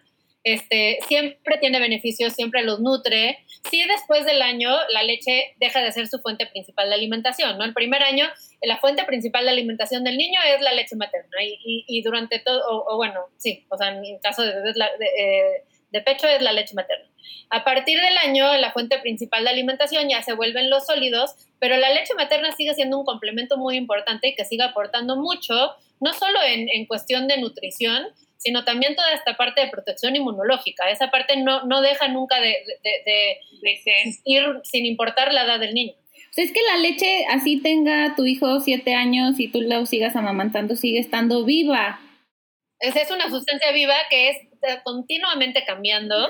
[0.44, 3.38] Este, siempre tiene beneficios, siempre los nutre.
[3.70, 7.64] Sí, después del año la leche deja de ser su fuente principal de alimentación, ¿no?
[7.64, 8.26] El primer año
[8.62, 12.38] la fuente principal de alimentación del niño es la leche materna y, y, y durante
[12.38, 16.42] todo, o, bueno, sí, o sea, en caso de bebés de, eh, de pecho es
[16.42, 17.08] la leche materna.
[17.50, 21.76] A partir del año, la fuente principal de alimentación ya se vuelven los sólidos, pero
[21.76, 26.12] la leche materna sigue siendo un complemento muy importante y que sigue aportando mucho, no
[26.12, 30.90] solo en, en cuestión de nutrición, sino también toda esta parte de protección inmunológica.
[30.90, 35.60] Esa parte no, no deja nunca de, de, de, de existir sin importar la edad
[35.60, 35.94] del niño.
[35.94, 39.86] O sea, es que la leche, así tenga tu hijo siete años y tú lo
[39.86, 42.00] sigas amamantando, sigue estando viva.
[42.78, 44.36] Esa es una sustancia viva que es
[44.82, 46.28] continuamente cambiando.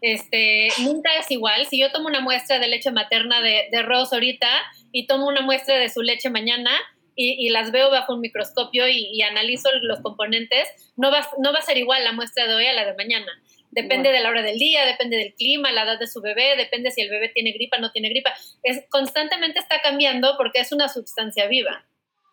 [0.00, 1.66] Este, nunca es igual.
[1.66, 4.48] Si yo tomo una muestra de leche materna de, de Rose ahorita
[4.92, 6.70] y tomo una muestra de su leche mañana
[7.14, 11.52] y, y las veo bajo un microscopio y, y, analizo los componentes, no va, no
[11.52, 13.30] va a ser igual la muestra de hoy a la de mañana.
[13.70, 16.90] Depende de la hora del día, depende del clima, la edad de su bebé, depende
[16.90, 18.32] si el bebé tiene gripa o no tiene gripa.
[18.62, 21.86] Es, constantemente está cambiando porque es una sustancia viva.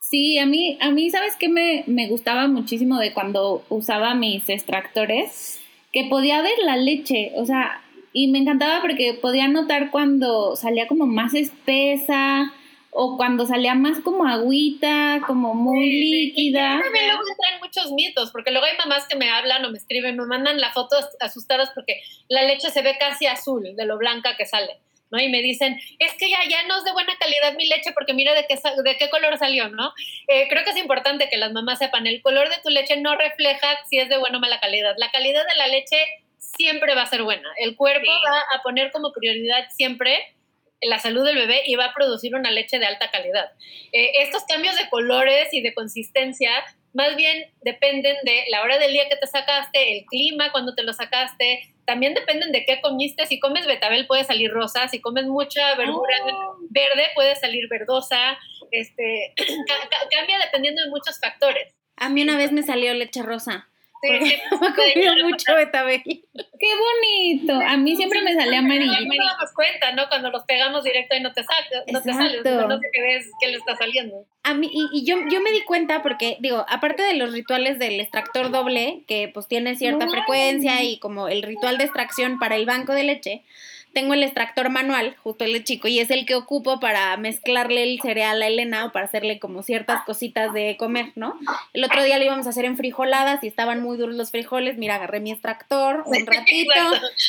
[0.09, 4.49] Sí, a mí, a mí ¿sabes qué me, me gustaba muchísimo de cuando usaba mis
[4.49, 5.59] extractores?
[5.93, 10.87] Que podía ver la leche, o sea, y me encantaba porque podía notar cuando salía
[10.87, 12.51] como más espesa
[12.89, 16.81] o cuando salía más como agüita, como muy líquida.
[16.81, 20.17] También luego entran muchos mitos, porque luego hay mamás que me hablan o me escriben,
[20.17, 24.35] me mandan la foto asustadas porque la leche se ve casi azul de lo blanca
[24.35, 24.79] que sale.
[25.11, 25.19] ¿No?
[25.19, 28.13] Y me dicen, es que ya, ya no es de buena calidad mi leche porque
[28.13, 29.93] mira de qué, de qué color salió, ¿no?
[30.27, 33.15] Eh, creo que es importante que las mamás sepan, el color de tu leche no
[33.15, 34.95] refleja si es de buena o mala calidad.
[34.97, 35.97] La calidad de la leche
[36.37, 37.49] siempre va a ser buena.
[37.57, 40.35] El cuerpo va a poner como prioridad siempre
[40.81, 43.51] la salud del bebé y va a producir una leche de alta calidad.
[43.91, 46.51] Eh, estos cambios de colores y de consistencia
[46.93, 50.83] más bien dependen de la hora del día que te sacaste, el clima cuando te
[50.83, 53.25] lo sacaste, también dependen de qué comiste.
[53.25, 56.57] Si comes betabel puede salir rosa, si comes mucha verdura oh.
[56.69, 58.37] verde puede salir verdosa,
[58.69, 59.33] este,
[60.11, 61.73] cambia dependiendo de muchos factores.
[61.97, 63.68] A mí una vez me salió leche rosa.
[64.01, 64.35] Sí,
[65.23, 66.01] mucho betabel.
[66.03, 67.53] Qué bonito.
[67.53, 68.91] A mí siempre me salía amarillo.
[68.91, 70.07] No nos damos cuenta, ¿no?
[70.07, 72.41] Cuando los pegamos directo y no te, sale, no te sale.
[72.43, 74.25] No sé qué ves, qué le está saliendo.
[74.43, 77.77] A mí, y, y, yo, yo me di cuenta porque, digo, aparte de los rituales
[77.77, 82.55] del extractor doble, que pues tiene cierta frecuencia y como el ritual de extracción para
[82.55, 83.43] el banco de leche,
[83.93, 87.83] tengo el extractor manual, justo el de chico, y es el que ocupo para mezclarle
[87.83, 91.39] el cereal a Elena o para hacerle como ciertas cositas de comer, ¿no?
[91.73, 94.77] El otro día lo íbamos a hacer en frijoladas y estaban muy duros los frijoles.
[94.77, 96.73] Mira, agarré mi extractor un ratito,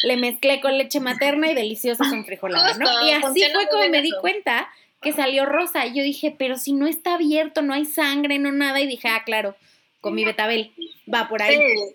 [0.03, 2.87] le mezclé con leche materna y deliciosas son frijoladas, ¿no?
[3.07, 4.69] Y así fue como me di cuenta
[5.01, 5.87] que salió rosa.
[5.87, 8.81] Y yo dije, pero si no está abierto, no hay sangre, no nada.
[8.81, 9.57] Y dije, ah, claro,
[10.01, 10.73] con mi betabel,
[11.13, 11.95] va por ahí sí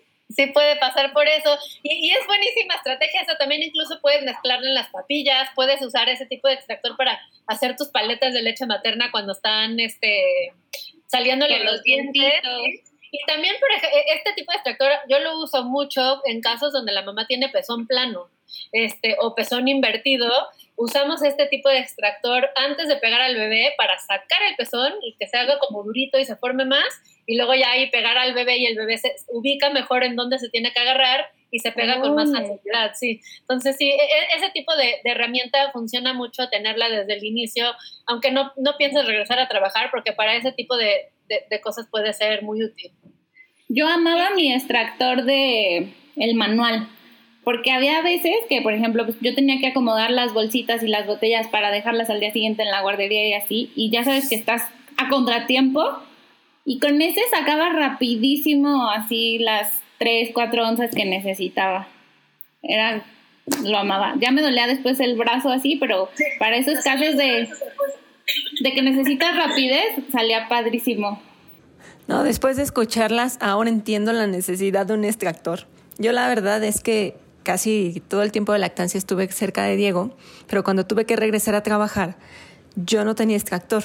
[0.52, 1.56] puede pasar por eso.
[1.82, 6.26] Y, es buenísima estrategia, eso también incluso puedes mezclarlo en las papillas, puedes usar ese
[6.26, 10.52] tipo de extractor para hacer tus paletas de leche materna cuando están este,
[11.06, 12.42] saliéndole los dientes.
[13.12, 16.92] Y también, por ejemplo, este tipo de extractor yo lo uso mucho en casos donde
[16.92, 18.28] la mamá tiene pezón plano
[18.72, 20.30] este, o pezón invertido.
[20.76, 25.16] Usamos este tipo de extractor antes de pegar al bebé para sacar el pezón y
[25.18, 26.86] que se haga como durito y se forme más
[27.26, 30.38] y luego ya ahí pegar al bebé y el bebé se ubica mejor en dónde
[30.38, 33.20] se tiene que agarrar y se pega con más facilidad, sí.
[33.40, 37.66] Entonces, sí, e, e, ese tipo de, herramienta funciona mucho tenerla desde el inicio,
[38.06, 42.12] aunque no, no pienses regresar a trabajar, porque para ese tipo de, de, cosas puede
[42.12, 42.92] ser muy útil.
[43.68, 46.88] Yo amaba mi extractor de el manual,
[47.46, 51.06] porque había veces que, por ejemplo, pues, yo tenía que acomodar las bolsitas y las
[51.06, 54.34] botellas para dejarlas al día siguiente en la guardería y así, y ya sabes que
[54.34, 54.64] estás
[54.96, 55.80] a contratiempo
[56.64, 61.86] y con ese sacaba rapidísimo así las 3, 4 onzas que necesitaba.
[62.64, 63.04] Era,
[63.62, 64.14] lo amaba.
[64.18, 67.48] Ya me dolía después el brazo así, pero para esos casos de,
[68.58, 71.22] de que necesitas rapidez, salía padrísimo.
[72.08, 75.68] No, después de escucharlas, ahora entiendo la necesidad de un extractor.
[75.98, 77.14] Yo la verdad es que
[77.46, 80.16] casi todo el tiempo de lactancia estuve cerca de Diego,
[80.48, 82.16] pero cuando tuve que regresar a trabajar,
[82.74, 83.84] yo no tenía extractor.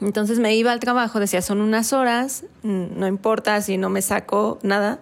[0.00, 4.58] Entonces me iba al trabajo, decía, son unas horas, no importa si no me saco
[4.62, 4.98] nada.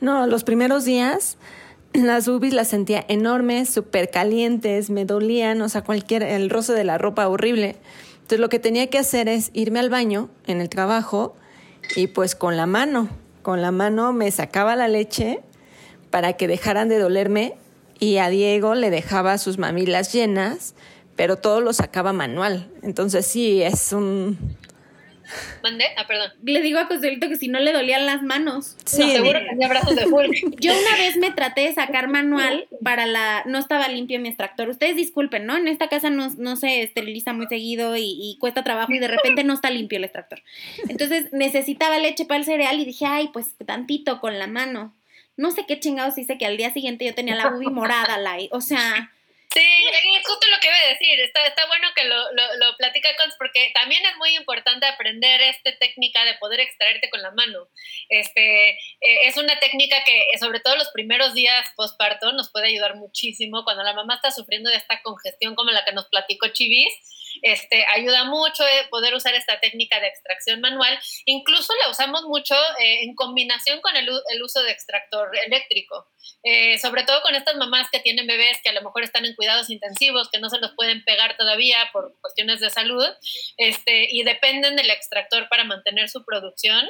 [0.00, 1.36] No, los primeros días
[1.92, 6.84] las boobies las sentía enormes, súper calientes, me dolían, o sea, cualquier, el roce de
[6.84, 7.76] la ropa horrible.
[8.14, 11.36] Entonces lo que tenía que hacer es irme al baño en el trabajo
[11.96, 13.10] y pues con la mano,
[13.42, 15.42] con la mano me sacaba la leche
[16.10, 17.54] para que dejaran de dolerme
[17.98, 20.74] y a Diego le dejaba sus mamilas llenas
[21.20, 22.70] pero todo lo sacaba manual.
[22.82, 24.38] Entonces sí, es un...
[25.62, 25.84] ¿Mandé?
[25.98, 26.30] Ah, perdón.
[26.42, 28.78] Le digo a Consuelito que si no le dolían las manos.
[28.86, 30.30] Sí, seguro que tenía brazos de full.
[30.60, 33.42] Yo una vez me traté de sacar manual para la...
[33.44, 34.70] No estaba limpio mi extractor.
[34.70, 35.58] Ustedes disculpen, ¿no?
[35.58, 39.08] En esta casa no, no se esteriliza muy seguido y, y, cuesta trabajo y de
[39.08, 40.42] repente no está limpio el extractor.
[40.88, 44.94] Entonces necesitaba leche para el cereal y dije, ay, pues tantito con la mano.
[45.40, 48.38] No sé qué chingados hice que al día siguiente yo tenía la bubi morada, la,
[48.50, 49.10] o sea
[49.52, 51.18] Sí, es justo lo que iba a decir.
[51.18, 55.76] Está, está bueno que lo, lo, lo platica porque también es muy importante aprender esta
[55.76, 57.66] técnica de poder extraerte con la mano.
[58.08, 62.94] Este, eh, es una técnica que, sobre todo los primeros días postparto, nos puede ayudar
[62.94, 66.92] muchísimo cuando la mamá está sufriendo de esta congestión como la que nos platicó Chivis.
[67.42, 70.98] Este, ayuda mucho eh, poder usar esta técnica de extracción manual.
[71.26, 76.06] Incluso la usamos mucho eh, en combinación con el, el, uso de extractor eléctrico.
[76.80, 79.68] sobre todo con estas mamás que tienen bebés que a lo mejor están en cuidados
[79.68, 83.06] intensivos que no se los pueden pegar todavía por cuestiones de salud
[83.58, 86.88] este, y dependen del extractor para mantener su producción.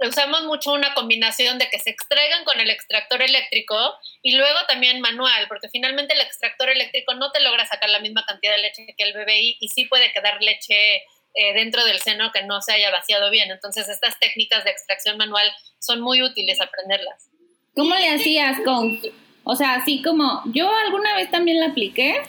[0.00, 3.76] Usamos mucho una combinación de que se extraigan con el extractor eléctrico
[4.22, 8.24] y luego también manual, porque finalmente el extractor eléctrico no te logra sacar la misma
[8.26, 10.96] cantidad de leche que el bebé y, sí puede quedar leche
[11.34, 13.50] eh, dentro del seno que no se haya vaciado bien.
[13.50, 17.28] Entonces estas técnicas de extracción manual son muy útiles aprenderlas.
[17.74, 19.00] ¿Cómo le hacías con
[19.44, 22.20] o sea, así como yo alguna vez también la apliqué.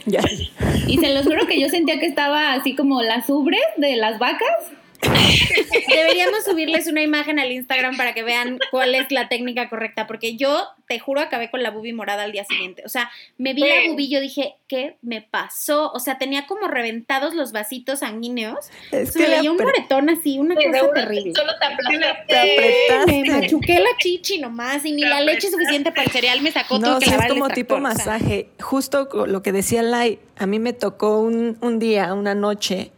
[0.88, 4.18] Y se los juro que yo sentía que estaba así como las ubres de las
[4.18, 4.72] vacas.
[5.02, 10.36] Deberíamos subirles una imagen al Instagram para que vean cuál es la técnica correcta, porque
[10.36, 12.84] yo te juro acabé con la bubi morada al día siguiente.
[12.86, 15.92] O sea, me vi la bubi y yo dije, ¿qué me pasó?
[15.94, 18.70] O sea, tenía como reventados los vasitos sanguíneos.
[18.92, 21.34] Es Se que veía un moretón así, una Sí, cosa terrible.
[21.36, 22.24] Solo te aplastaste.
[22.28, 23.24] te apretaste.
[23.24, 26.80] Me machuqué la chichi nomás y ni la leche suficiente para el cereal me sacó
[26.80, 28.14] todo No, que sí, es como tipo extractor, o sea.
[28.18, 28.50] masaje.
[28.60, 32.92] Justo lo que decía Lai, a mí me tocó un, un día, una noche,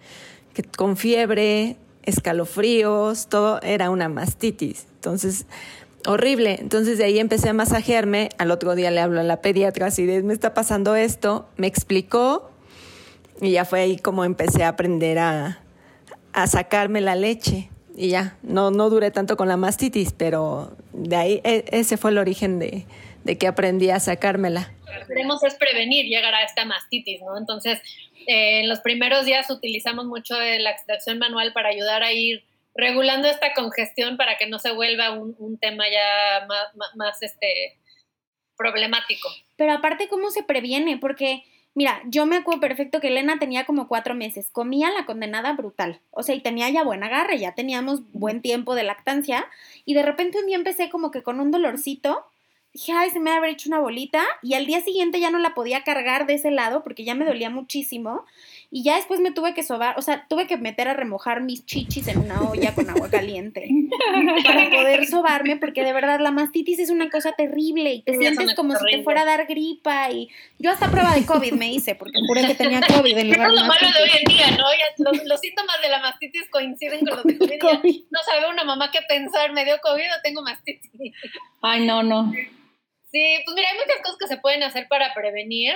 [0.53, 4.85] que con fiebre, escalofríos, todo era una mastitis.
[4.95, 5.45] Entonces,
[6.07, 6.57] horrible.
[6.59, 8.29] Entonces de ahí empecé a masajearme.
[8.37, 11.47] Al otro día le hablo a la pediatra, así de, me está pasando esto.
[11.57, 12.49] Me explicó
[13.41, 15.59] y ya fue ahí como empecé a aprender a,
[16.47, 17.69] sacarme la leche.
[17.95, 22.09] Y ya, no, no duré tanto con la mastitis, pero de ahí e- ese fue
[22.09, 22.87] el origen de,
[23.23, 24.71] de que aprendí a sacármela.
[24.85, 27.37] Lo que queremos es prevenir llegar a esta mastitis, ¿no?
[27.37, 27.79] Entonces,
[28.27, 32.43] eh, en los primeros días utilizamos mucho la extracción manual para ayudar a ir
[32.75, 37.21] regulando esta congestión para que no se vuelva un, un tema ya más, más, más,
[37.21, 37.77] este,
[38.57, 39.29] problemático.
[39.55, 40.97] Pero aparte, ¿cómo se previene?
[40.97, 41.43] Porque,
[41.73, 46.01] mira, yo me acuerdo perfecto que Elena tenía como cuatro meses, comía la condenada brutal,
[46.11, 49.45] o sea, y tenía ya buen agarre, ya teníamos buen tiempo de lactancia,
[49.85, 52.25] y de repente un día empecé como que con un dolorcito,
[52.73, 55.53] dije, ay, se me haber hecho una bolita, y al día siguiente ya no la
[55.53, 58.25] podía cargar de ese lado porque ya me dolía muchísimo,
[58.75, 61.63] y ya después me tuve que sobar, o sea, tuve que meter a remojar mis
[61.63, 63.69] chichis en una olla con agua caliente
[64.43, 68.19] para poder sobarme, porque de verdad la mastitis es una cosa terrible y te Sí,
[68.19, 71.71] sientes como si te fuera a dar gripa y yo hasta prueba de COVID me
[71.71, 74.35] hice porque juré que tenía COVID en lugar es de lo malo de hoy en
[74.35, 74.65] día, ¿no?
[74.71, 78.03] Ya los, los síntomas de la mastitis coinciden con los de COVID.
[78.09, 80.89] No sabe una mamá qué pensar, ¿me dio COVID o tengo mastitis?
[81.61, 82.33] Ay, no, no.
[83.13, 85.75] Sí, pues mira, hay muchas cosas que se pueden hacer para prevenir.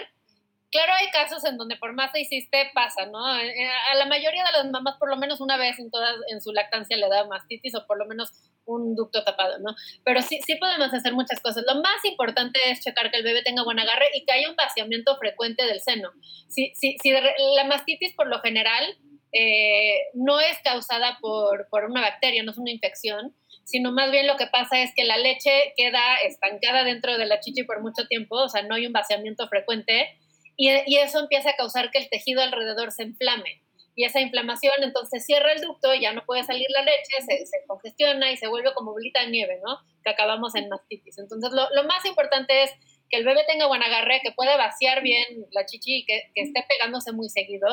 [0.72, 3.38] Claro, hay casos en donde por más que hiciste, pasa, ¿no?
[3.40, 6.42] Eh, A la mayoría de las mamás, por lo menos una vez en todas, en
[6.42, 8.32] su lactancia le da mastitis o por lo menos
[8.66, 9.76] un ducto tapado, ¿no?
[10.04, 11.64] Pero sí, sí podemos hacer muchas cosas.
[11.66, 14.56] Lo más importante es checar que el bebé tenga buen agarre y que haya un
[14.58, 16.12] vaciamiento frecuente del seno.
[16.50, 18.84] Si, si, si la mastitis, por lo general,
[19.32, 23.34] eh, no es causada por, por una bacteria, no es una infección,
[23.68, 27.42] sino más bien lo que pasa es que la leche queda estancada dentro de la
[27.42, 30.18] chichi por mucho tiempo, o sea, no hay un vaciamiento frecuente,
[30.56, 33.62] y, eso empieza a causar que el tejido alrededor se inflame.
[33.94, 37.58] Y esa inflamación entonces cierra el ducto, ya no puede salir la leche, se, se
[37.68, 39.78] congestiona y se vuelve como bolita de nieve, ¿no?
[40.04, 41.18] Que acabamos en mastitis.
[41.20, 42.72] Entonces, lo, lo más importante es
[43.10, 46.42] que el bebé tenga buen agarre, que pueda vaciar bien la chichi y que, que
[46.42, 47.68] esté pegándose muy seguido,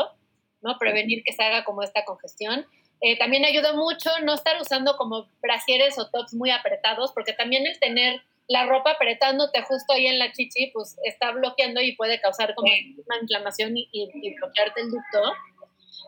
[0.60, 0.76] ¿no?
[0.78, 2.66] Prevenir que se haga como esta congestión.
[3.06, 7.66] Eh, también ayuda mucho no estar usando como brasieres o tops muy apretados, porque también
[7.66, 12.18] el tener la ropa apretándote justo ahí en la chichi, pues está bloqueando y puede
[12.20, 12.70] causar como
[13.06, 15.32] una inflamación y, y- y bloquearte el ducto.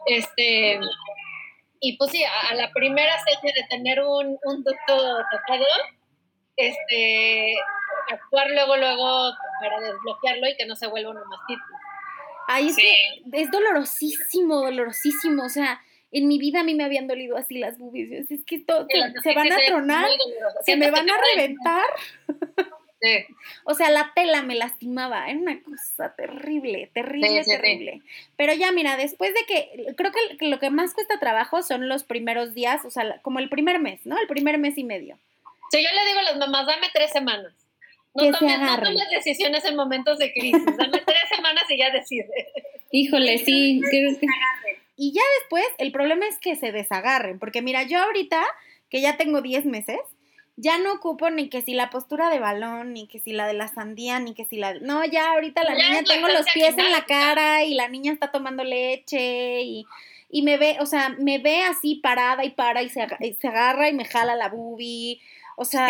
[0.07, 0.78] Este,
[1.80, 5.66] y pues sí, a, a la primera seña de tener un, un ducto tapado,
[6.57, 7.55] este,
[8.11, 11.62] actuar luego, luego para desbloquearlo y que no se vuelva una mastitis.
[12.49, 12.97] Ay, es que
[13.32, 15.80] es dolorosísimo, dolorosísimo, o sea,
[16.12, 18.64] en mi vida a mí me habían dolido así las boobies, yo es que Sí,
[18.66, 20.09] la se, se van a tronar,
[20.64, 21.84] se me van a reventar.
[23.00, 23.26] Sí.
[23.64, 27.50] O sea, la tela me lastimaba, era una cosa terrible, terrible, Sí, sí, sí.
[27.50, 28.00] terrible.
[28.36, 32.04] Pero ya, mira, después de que, creo que lo que más cuesta trabajo son los
[32.04, 34.18] primeros días, o sea, como el primer mes, ¿no?
[34.18, 35.18] El primer mes y medio.
[35.70, 37.52] Sí, yo le digo a las mamás, dame tres semanas.
[38.14, 40.64] No Que se tomes, no tomes decisiones en momentos de crisis.
[40.78, 42.28] Dame tres semanas y ya decide.
[42.90, 43.82] Híjole, sí.
[43.90, 44.26] creo que-
[44.97, 48.42] Y ya después, el problema es que se desagarren, porque mira, yo ahorita,
[48.88, 50.01] que ya tengo 10 meses,
[50.57, 53.53] ya no ocupo ni que si la postura de balón, ni que si la de
[53.53, 54.74] la sandía, ni que si la...
[54.74, 58.12] No, ya ahorita la Ya niña tengo los pies en la cara y la niña
[58.12, 59.86] está tomando leche y,
[60.30, 63.49] y me ve, o sea, me ve así parada y para y se, y se
[63.49, 65.20] agarra y me jala la boobie.
[65.57, 65.88] O sea,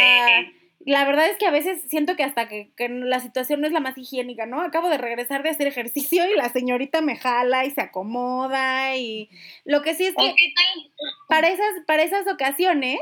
[0.87, 3.73] la verdad es que a veces siento que hasta que, que la situación no es
[3.73, 4.63] la más higiénica, ¿no?
[4.63, 9.29] Acabo de regresar de hacer ejercicio y la señorita me jala y se acomoda y
[9.65, 10.33] lo que sí es que
[11.29, 13.01] para esas, para esas ocasiones,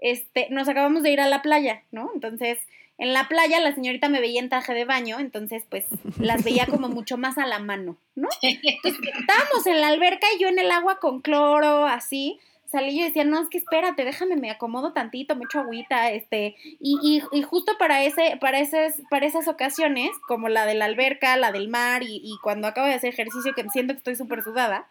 [0.00, 2.10] este, nos acabamos de ir a la playa, ¿no?
[2.12, 2.58] Entonces,
[2.98, 5.86] en la playa la señorita me veía en traje de baño, entonces pues
[6.18, 8.28] las veía como mucho más a la mano, ¿no?
[8.42, 12.40] Entonces, estábamos en la alberca y yo en el agua con cloro, así,
[12.72, 16.56] salí yo decía, no, es que espérate, déjame, me acomodo tantito, me echo agüita, este,
[16.80, 20.86] y, y, y justo para ese, para esas, para esas ocasiones, como la de la
[20.86, 24.16] alberca, la del mar, y, y cuando acabo de hacer ejercicio que siento que estoy
[24.16, 24.86] súper sudada,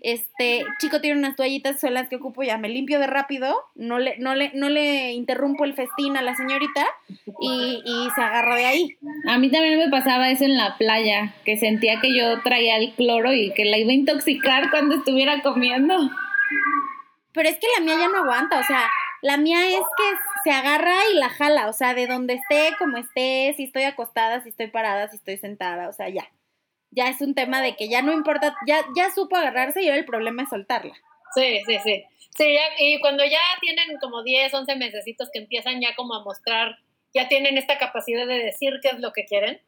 [0.00, 3.98] este, chico tiene unas toallitas, son las que ocupo, ya me limpio de rápido, no
[3.98, 6.86] le, no le, no le interrumpo el festín a la señorita,
[7.40, 8.96] y, y se agarra de ahí.
[9.28, 12.92] A mí también me pasaba eso en la playa, que sentía que yo traía el
[12.94, 16.10] cloro y que la iba a intoxicar cuando estuviera comiendo.
[17.34, 18.88] Pero es que la mía ya no aguanta, o sea,
[19.20, 22.96] la mía es que se agarra y la jala, o sea, de donde esté, como
[22.96, 26.30] esté, si estoy acostada, si estoy parada, si estoy sentada, o sea, ya.
[26.90, 29.98] Ya es un tema de que ya no importa, ya, ya supo agarrarse y ahora
[29.98, 30.94] el problema es soltarla.
[31.34, 32.04] Sí, sí, sí.
[32.36, 36.78] Sí, y cuando ya tienen como 10, 11 mesecitos que empiezan ya como a mostrar,
[37.12, 39.60] ya tienen esta capacidad de decir qué es lo que quieren,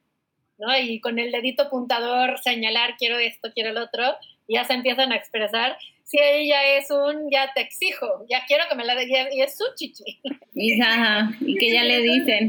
[0.59, 0.77] ¿no?
[0.79, 4.17] Y con el dedito puntador señalar quiero esto, quiero el otro,
[4.49, 5.77] ya se empiezan a expresar.
[6.05, 9.59] Si ella es un ya te exijo, ya quiero que me la de y es
[9.59, 10.05] su chichi.
[10.55, 12.49] Y, ajá, y que ya le dicen.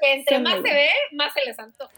[0.00, 1.92] Que entre más se ve, más se les antoja.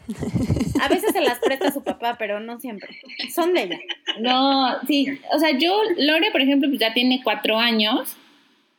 [0.81, 2.89] A veces se las presta su papá, pero no siempre.
[3.33, 3.79] Son de ella.
[4.19, 8.17] No, sí, o sea, yo, Lore, por ejemplo, pues ya tiene cuatro años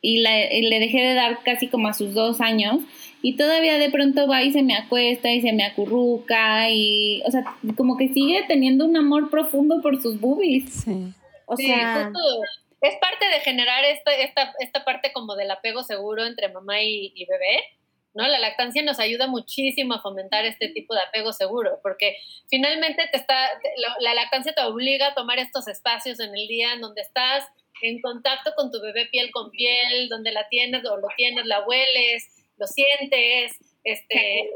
[0.01, 2.79] y, la, y le dejé de dar casi como a sus dos años
[3.21, 7.31] y todavía de pronto va y se me acuesta y se me acurruca y, o
[7.31, 7.43] sea,
[7.75, 10.83] como que sigue teniendo un amor profundo por sus boobies.
[10.85, 11.13] Sí.
[11.45, 12.19] O Sí, sea, justo
[12.81, 17.11] es parte de generar esta, esta, esta parte como del apego seguro entre mamá y,
[17.13, 17.59] y bebé,
[18.13, 18.27] ¿no?
[18.27, 22.15] La lactancia nos ayuda muchísimo a fomentar este tipo de apego seguro, porque
[22.49, 23.35] finalmente te está,
[23.99, 27.43] la lactancia te obliga a tomar estos espacios en el día en donde estás
[27.81, 31.65] en contacto con tu bebé piel con piel, donde la tienes o lo tienes, la
[31.65, 32.25] hueles,
[32.59, 34.51] lo sientes, este,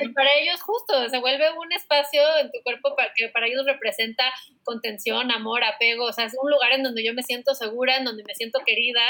[0.00, 3.66] y para ellos justo se vuelve un espacio en tu cuerpo para que para ellos
[3.66, 4.24] representa
[4.64, 8.04] contención, amor, apego, o sea, es un lugar en donde yo me siento segura, en
[8.04, 9.02] donde me siento querida.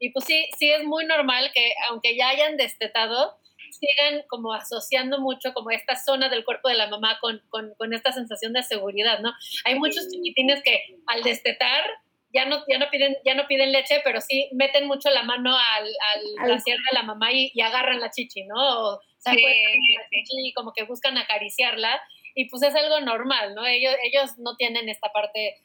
[0.00, 3.36] Y pues sí, sí es muy normal que aunque ya hayan destetado,
[3.78, 7.92] sigan como asociando mucho como esta zona del cuerpo de la mamá con, con, con
[7.92, 9.32] esta sensación de seguridad, ¿no?
[9.64, 11.84] Hay muchos chiquitines que al destetar
[12.32, 15.56] ya no, ya no piden, ya no piden leche, pero sí meten mucho la mano
[15.56, 18.54] al, al, Al- la sierra de la mamá y, y agarran la chichi, ¿no?
[18.56, 22.00] O se Sí, acuestan en sí, la chichi y como que buscan acariciarla
[22.34, 23.66] y pues es algo normal, ¿no?
[23.66, 25.56] Ellos, ellos no tienen esta parte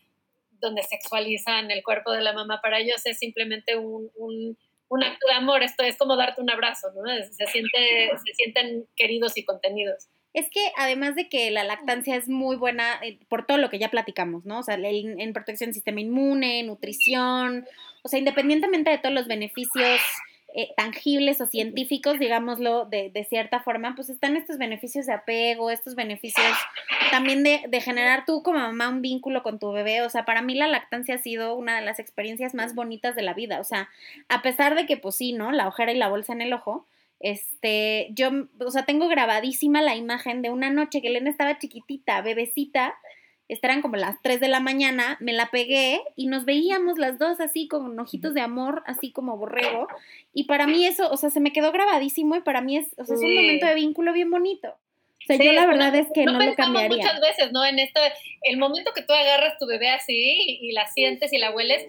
[0.52, 4.58] donde sexualizan el cuerpo de la mamá, para ellos es simplemente un, un,
[4.88, 7.04] un acto de amor, esto es como darte un abrazo, ¿no?
[7.32, 10.08] Se, siente, se sienten queridos y contenidos.
[10.34, 13.80] Es que además de que la lactancia es muy buena eh, por todo lo que
[13.80, 14.60] ya platicamos, ¿no?
[14.60, 17.66] O sea, en, en protección del sistema inmune, nutrición,
[18.02, 20.00] o sea, independientemente de todos los beneficios
[20.56, 25.72] eh, tangibles o científicos, digámoslo de, de cierta forma, pues están estos beneficios de apego,
[25.72, 26.46] estos beneficios
[27.10, 30.04] también de, de generar tú como mamá un vínculo con tu bebé.
[30.04, 33.24] O sea, para mí la lactancia ha sido una de las experiencias más bonitas de
[33.24, 33.60] la vida.
[33.60, 33.90] O sea,
[34.30, 35.52] a pesar de que, pues sí, ¿no?
[35.52, 36.86] La ojera y la bolsa en el ojo,
[37.24, 42.22] este, yo, o sea, tengo grabadísima la imagen de una noche que Elena estaba chiquitita,
[42.22, 42.94] bebecita,
[43.48, 47.40] estaban como las 3 de la mañana, me la pegué y nos veíamos las dos
[47.40, 49.88] así con ojitos de amor, así como borrego,
[50.34, 53.06] y para mí eso, o sea, se me quedó grabadísimo y para mí es, o
[53.06, 53.36] sea, es un Sí.
[53.36, 54.70] momento de vínculo bien bonito.
[54.70, 56.98] O sea, Sí, yo la no- verdad es que no, lo pensamos cambiaría.
[56.98, 57.64] muchas veces, ¿no?
[57.66, 58.00] En este,
[58.42, 61.88] el momento que tú agarras tu bebé así y la sientes y la hueles,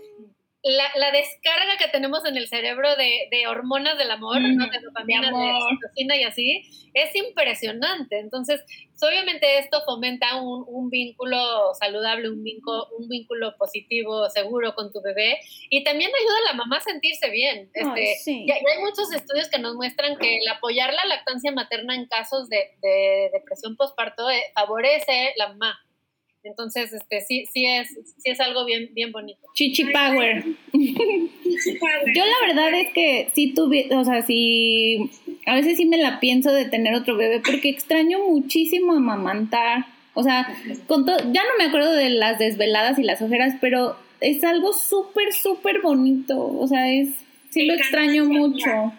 [0.64, 4.66] la, la descarga que tenemos en el cerebro de, de hormonas del amor, Mm, ¿no?
[4.70, 6.62] de dopamina, de oxitocina y así,
[6.94, 8.18] es impresionante.
[8.18, 14.74] Entonces, pues, obviamente esto fomenta un, un vínculo saludable, un vínculo, un vínculo positivo, seguro
[14.74, 15.38] con tu bebé
[15.68, 17.70] y también ayuda a la mamá a sentirse bien.
[17.74, 18.44] Ay, Este, sí.
[18.48, 22.06] ya, ya hay muchos estudios que nos muestran que el apoyar la lactancia materna en
[22.06, 25.78] casos de, de depresión postparto eh, favorece la mamá.
[26.44, 29.40] Entonces, este, sí, sí es, sí es algo bien, bien bonito.
[29.54, 30.44] Chichi Power.
[30.72, 35.10] Yo la verdad es que sí tuve, o sea, sí,
[35.46, 39.86] a veces sí me la pienso de tener otro bebé porque extraño muchísimo amamantar.
[40.12, 40.46] O sea,
[40.86, 45.32] con ya no me acuerdo de las desveladas y las ojeras, pero es algo súper,
[45.32, 46.38] súper bonito.
[46.38, 47.08] O sea, es,
[47.50, 48.92] sí lo extraño mucho.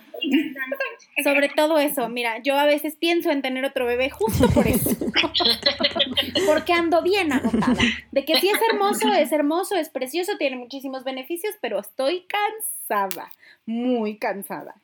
[1.24, 4.90] Sobre todo eso, mira, yo a veces pienso en tener otro bebé justo por eso.
[6.46, 7.82] Porque ando bien agotada.
[8.12, 13.32] De que sí es hermoso, es hermoso, es precioso, tiene muchísimos beneficios, pero estoy cansada,
[13.66, 14.76] muy cansada.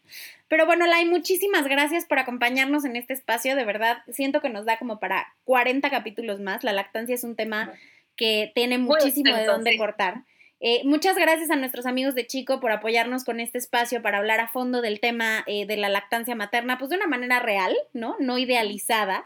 [0.47, 3.55] Pero bueno, Lai, muchísimas gracias por acompañarnos en este espacio.
[3.55, 6.63] De verdad, siento que nos da como para 40 capítulos más.
[6.63, 7.73] La lactancia es un tema
[8.15, 10.23] que tiene muchísimo de dónde cortar.
[10.63, 14.39] Eh, muchas gracias a nuestros amigos de Chico por apoyarnos con este espacio para hablar
[14.39, 18.15] a fondo del tema eh, de la lactancia materna, pues de una manera real, ¿no?
[18.19, 19.25] No idealizada.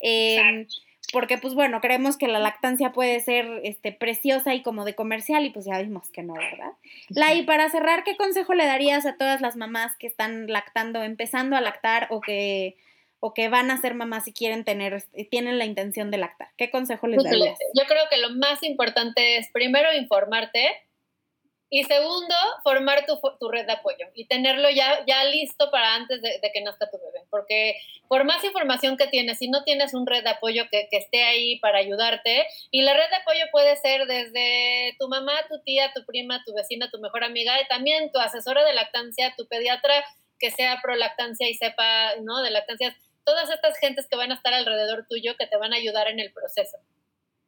[0.00, 0.66] Eh,
[1.12, 5.44] porque pues bueno, creemos que la lactancia puede ser este, preciosa y como de comercial
[5.44, 6.72] y pues ya vimos que no, ¿verdad?
[7.08, 11.04] La, y para cerrar, ¿qué consejo le darías a todas las mamás que están lactando,
[11.04, 12.76] empezando a lactar o que
[13.26, 16.48] o que van a ser mamás y quieren tener, este, tienen la intención de lactar?
[16.58, 17.58] ¿Qué consejo les darías?
[17.72, 20.60] Yo creo que lo más importante es primero informarte
[21.70, 26.20] y segundo, formar tu, tu, red de apoyo y tenerlo ya, ya listo para antes
[26.20, 27.24] de, que nazca tu bebé.
[27.30, 27.76] Porque
[28.08, 31.22] por más información que tienes, si no tienes un red de apoyo que, que, esté
[31.22, 35.92] ahí para ayudarte, y la red de apoyo puede ser desde tu mamá, tu tía,
[35.94, 40.04] tu prima, tu vecina, tu mejor amiga, y también tu asesora de lactancia, tu pediatra
[40.38, 42.42] que sea pro lactancia y sepa, ¿no?
[42.42, 42.94] De lactancias
[43.24, 46.20] todas estas gentes que van a estar alrededor tuyo que te van a ayudar en
[46.20, 46.76] el proceso.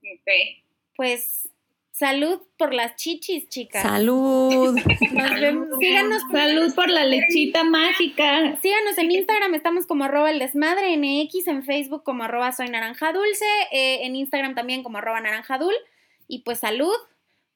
[0.01, 0.65] Ok.
[0.97, 1.49] Pues
[1.93, 3.83] salud por las chichis, chicas.
[3.83, 4.77] Salud.
[5.13, 5.69] Nos vemos.
[5.79, 6.23] Síganos.
[6.33, 8.57] Salud por la lechita mágica.
[8.61, 12.69] Síganos en Instagram, estamos como arroba el desmadre, en X, en Facebook como arroba soy
[12.69, 15.75] naranja dulce, eh, en Instagram también como arroba naranjadul.
[16.29, 16.97] Y pues salud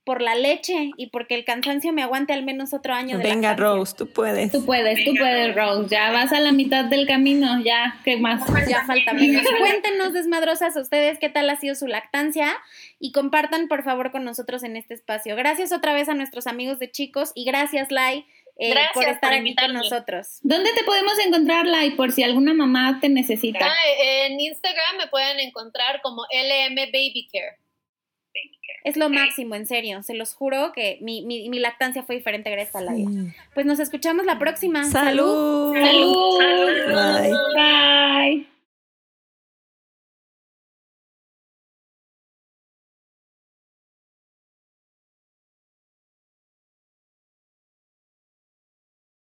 [0.04, 3.18] por la leche y porque el cansancio me aguante al menos otro año.
[3.18, 4.50] De Venga, Rose, tú puedes.
[4.50, 5.88] Tú puedes, tú puedes, Rose.
[5.90, 8.40] Ya vas a la mitad del camino, ya, ¿qué más?
[8.68, 9.42] Ya falta menos.
[9.58, 12.56] Cuéntenos, desmadrosas, a ustedes qué tal ha sido su lactancia
[12.98, 15.36] y compartan, por favor, con nosotros en este espacio.
[15.36, 18.26] Gracias otra vez a nuestros amigos de chicos y gracias, Lai.
[18.62, 20.38] Eh, por estar aquí con nosotros.
[20.42, 23.66] ¿Dónde te podemos encontrar, Lai, por si alguna mamá te necesita?
[23.66, 27.56] Ah, en Instagram me pueden encontrar como LM Baby Care.
[28.82, 30.02] Es lo máximo, en serio.
[30.02, 33.10] Se los juro que mi, mi, mi lactancia fue diferente gracias a la vida.
[33.54, 34.84] Pues nos escuchamos la próxima.
[34.84, 35.74] Salud.
[35.74, 36.38] Salud.
[36.38, 37.26] Salud.
[37.54, 38.36] Bye.
[38.36, 38.59] Bye.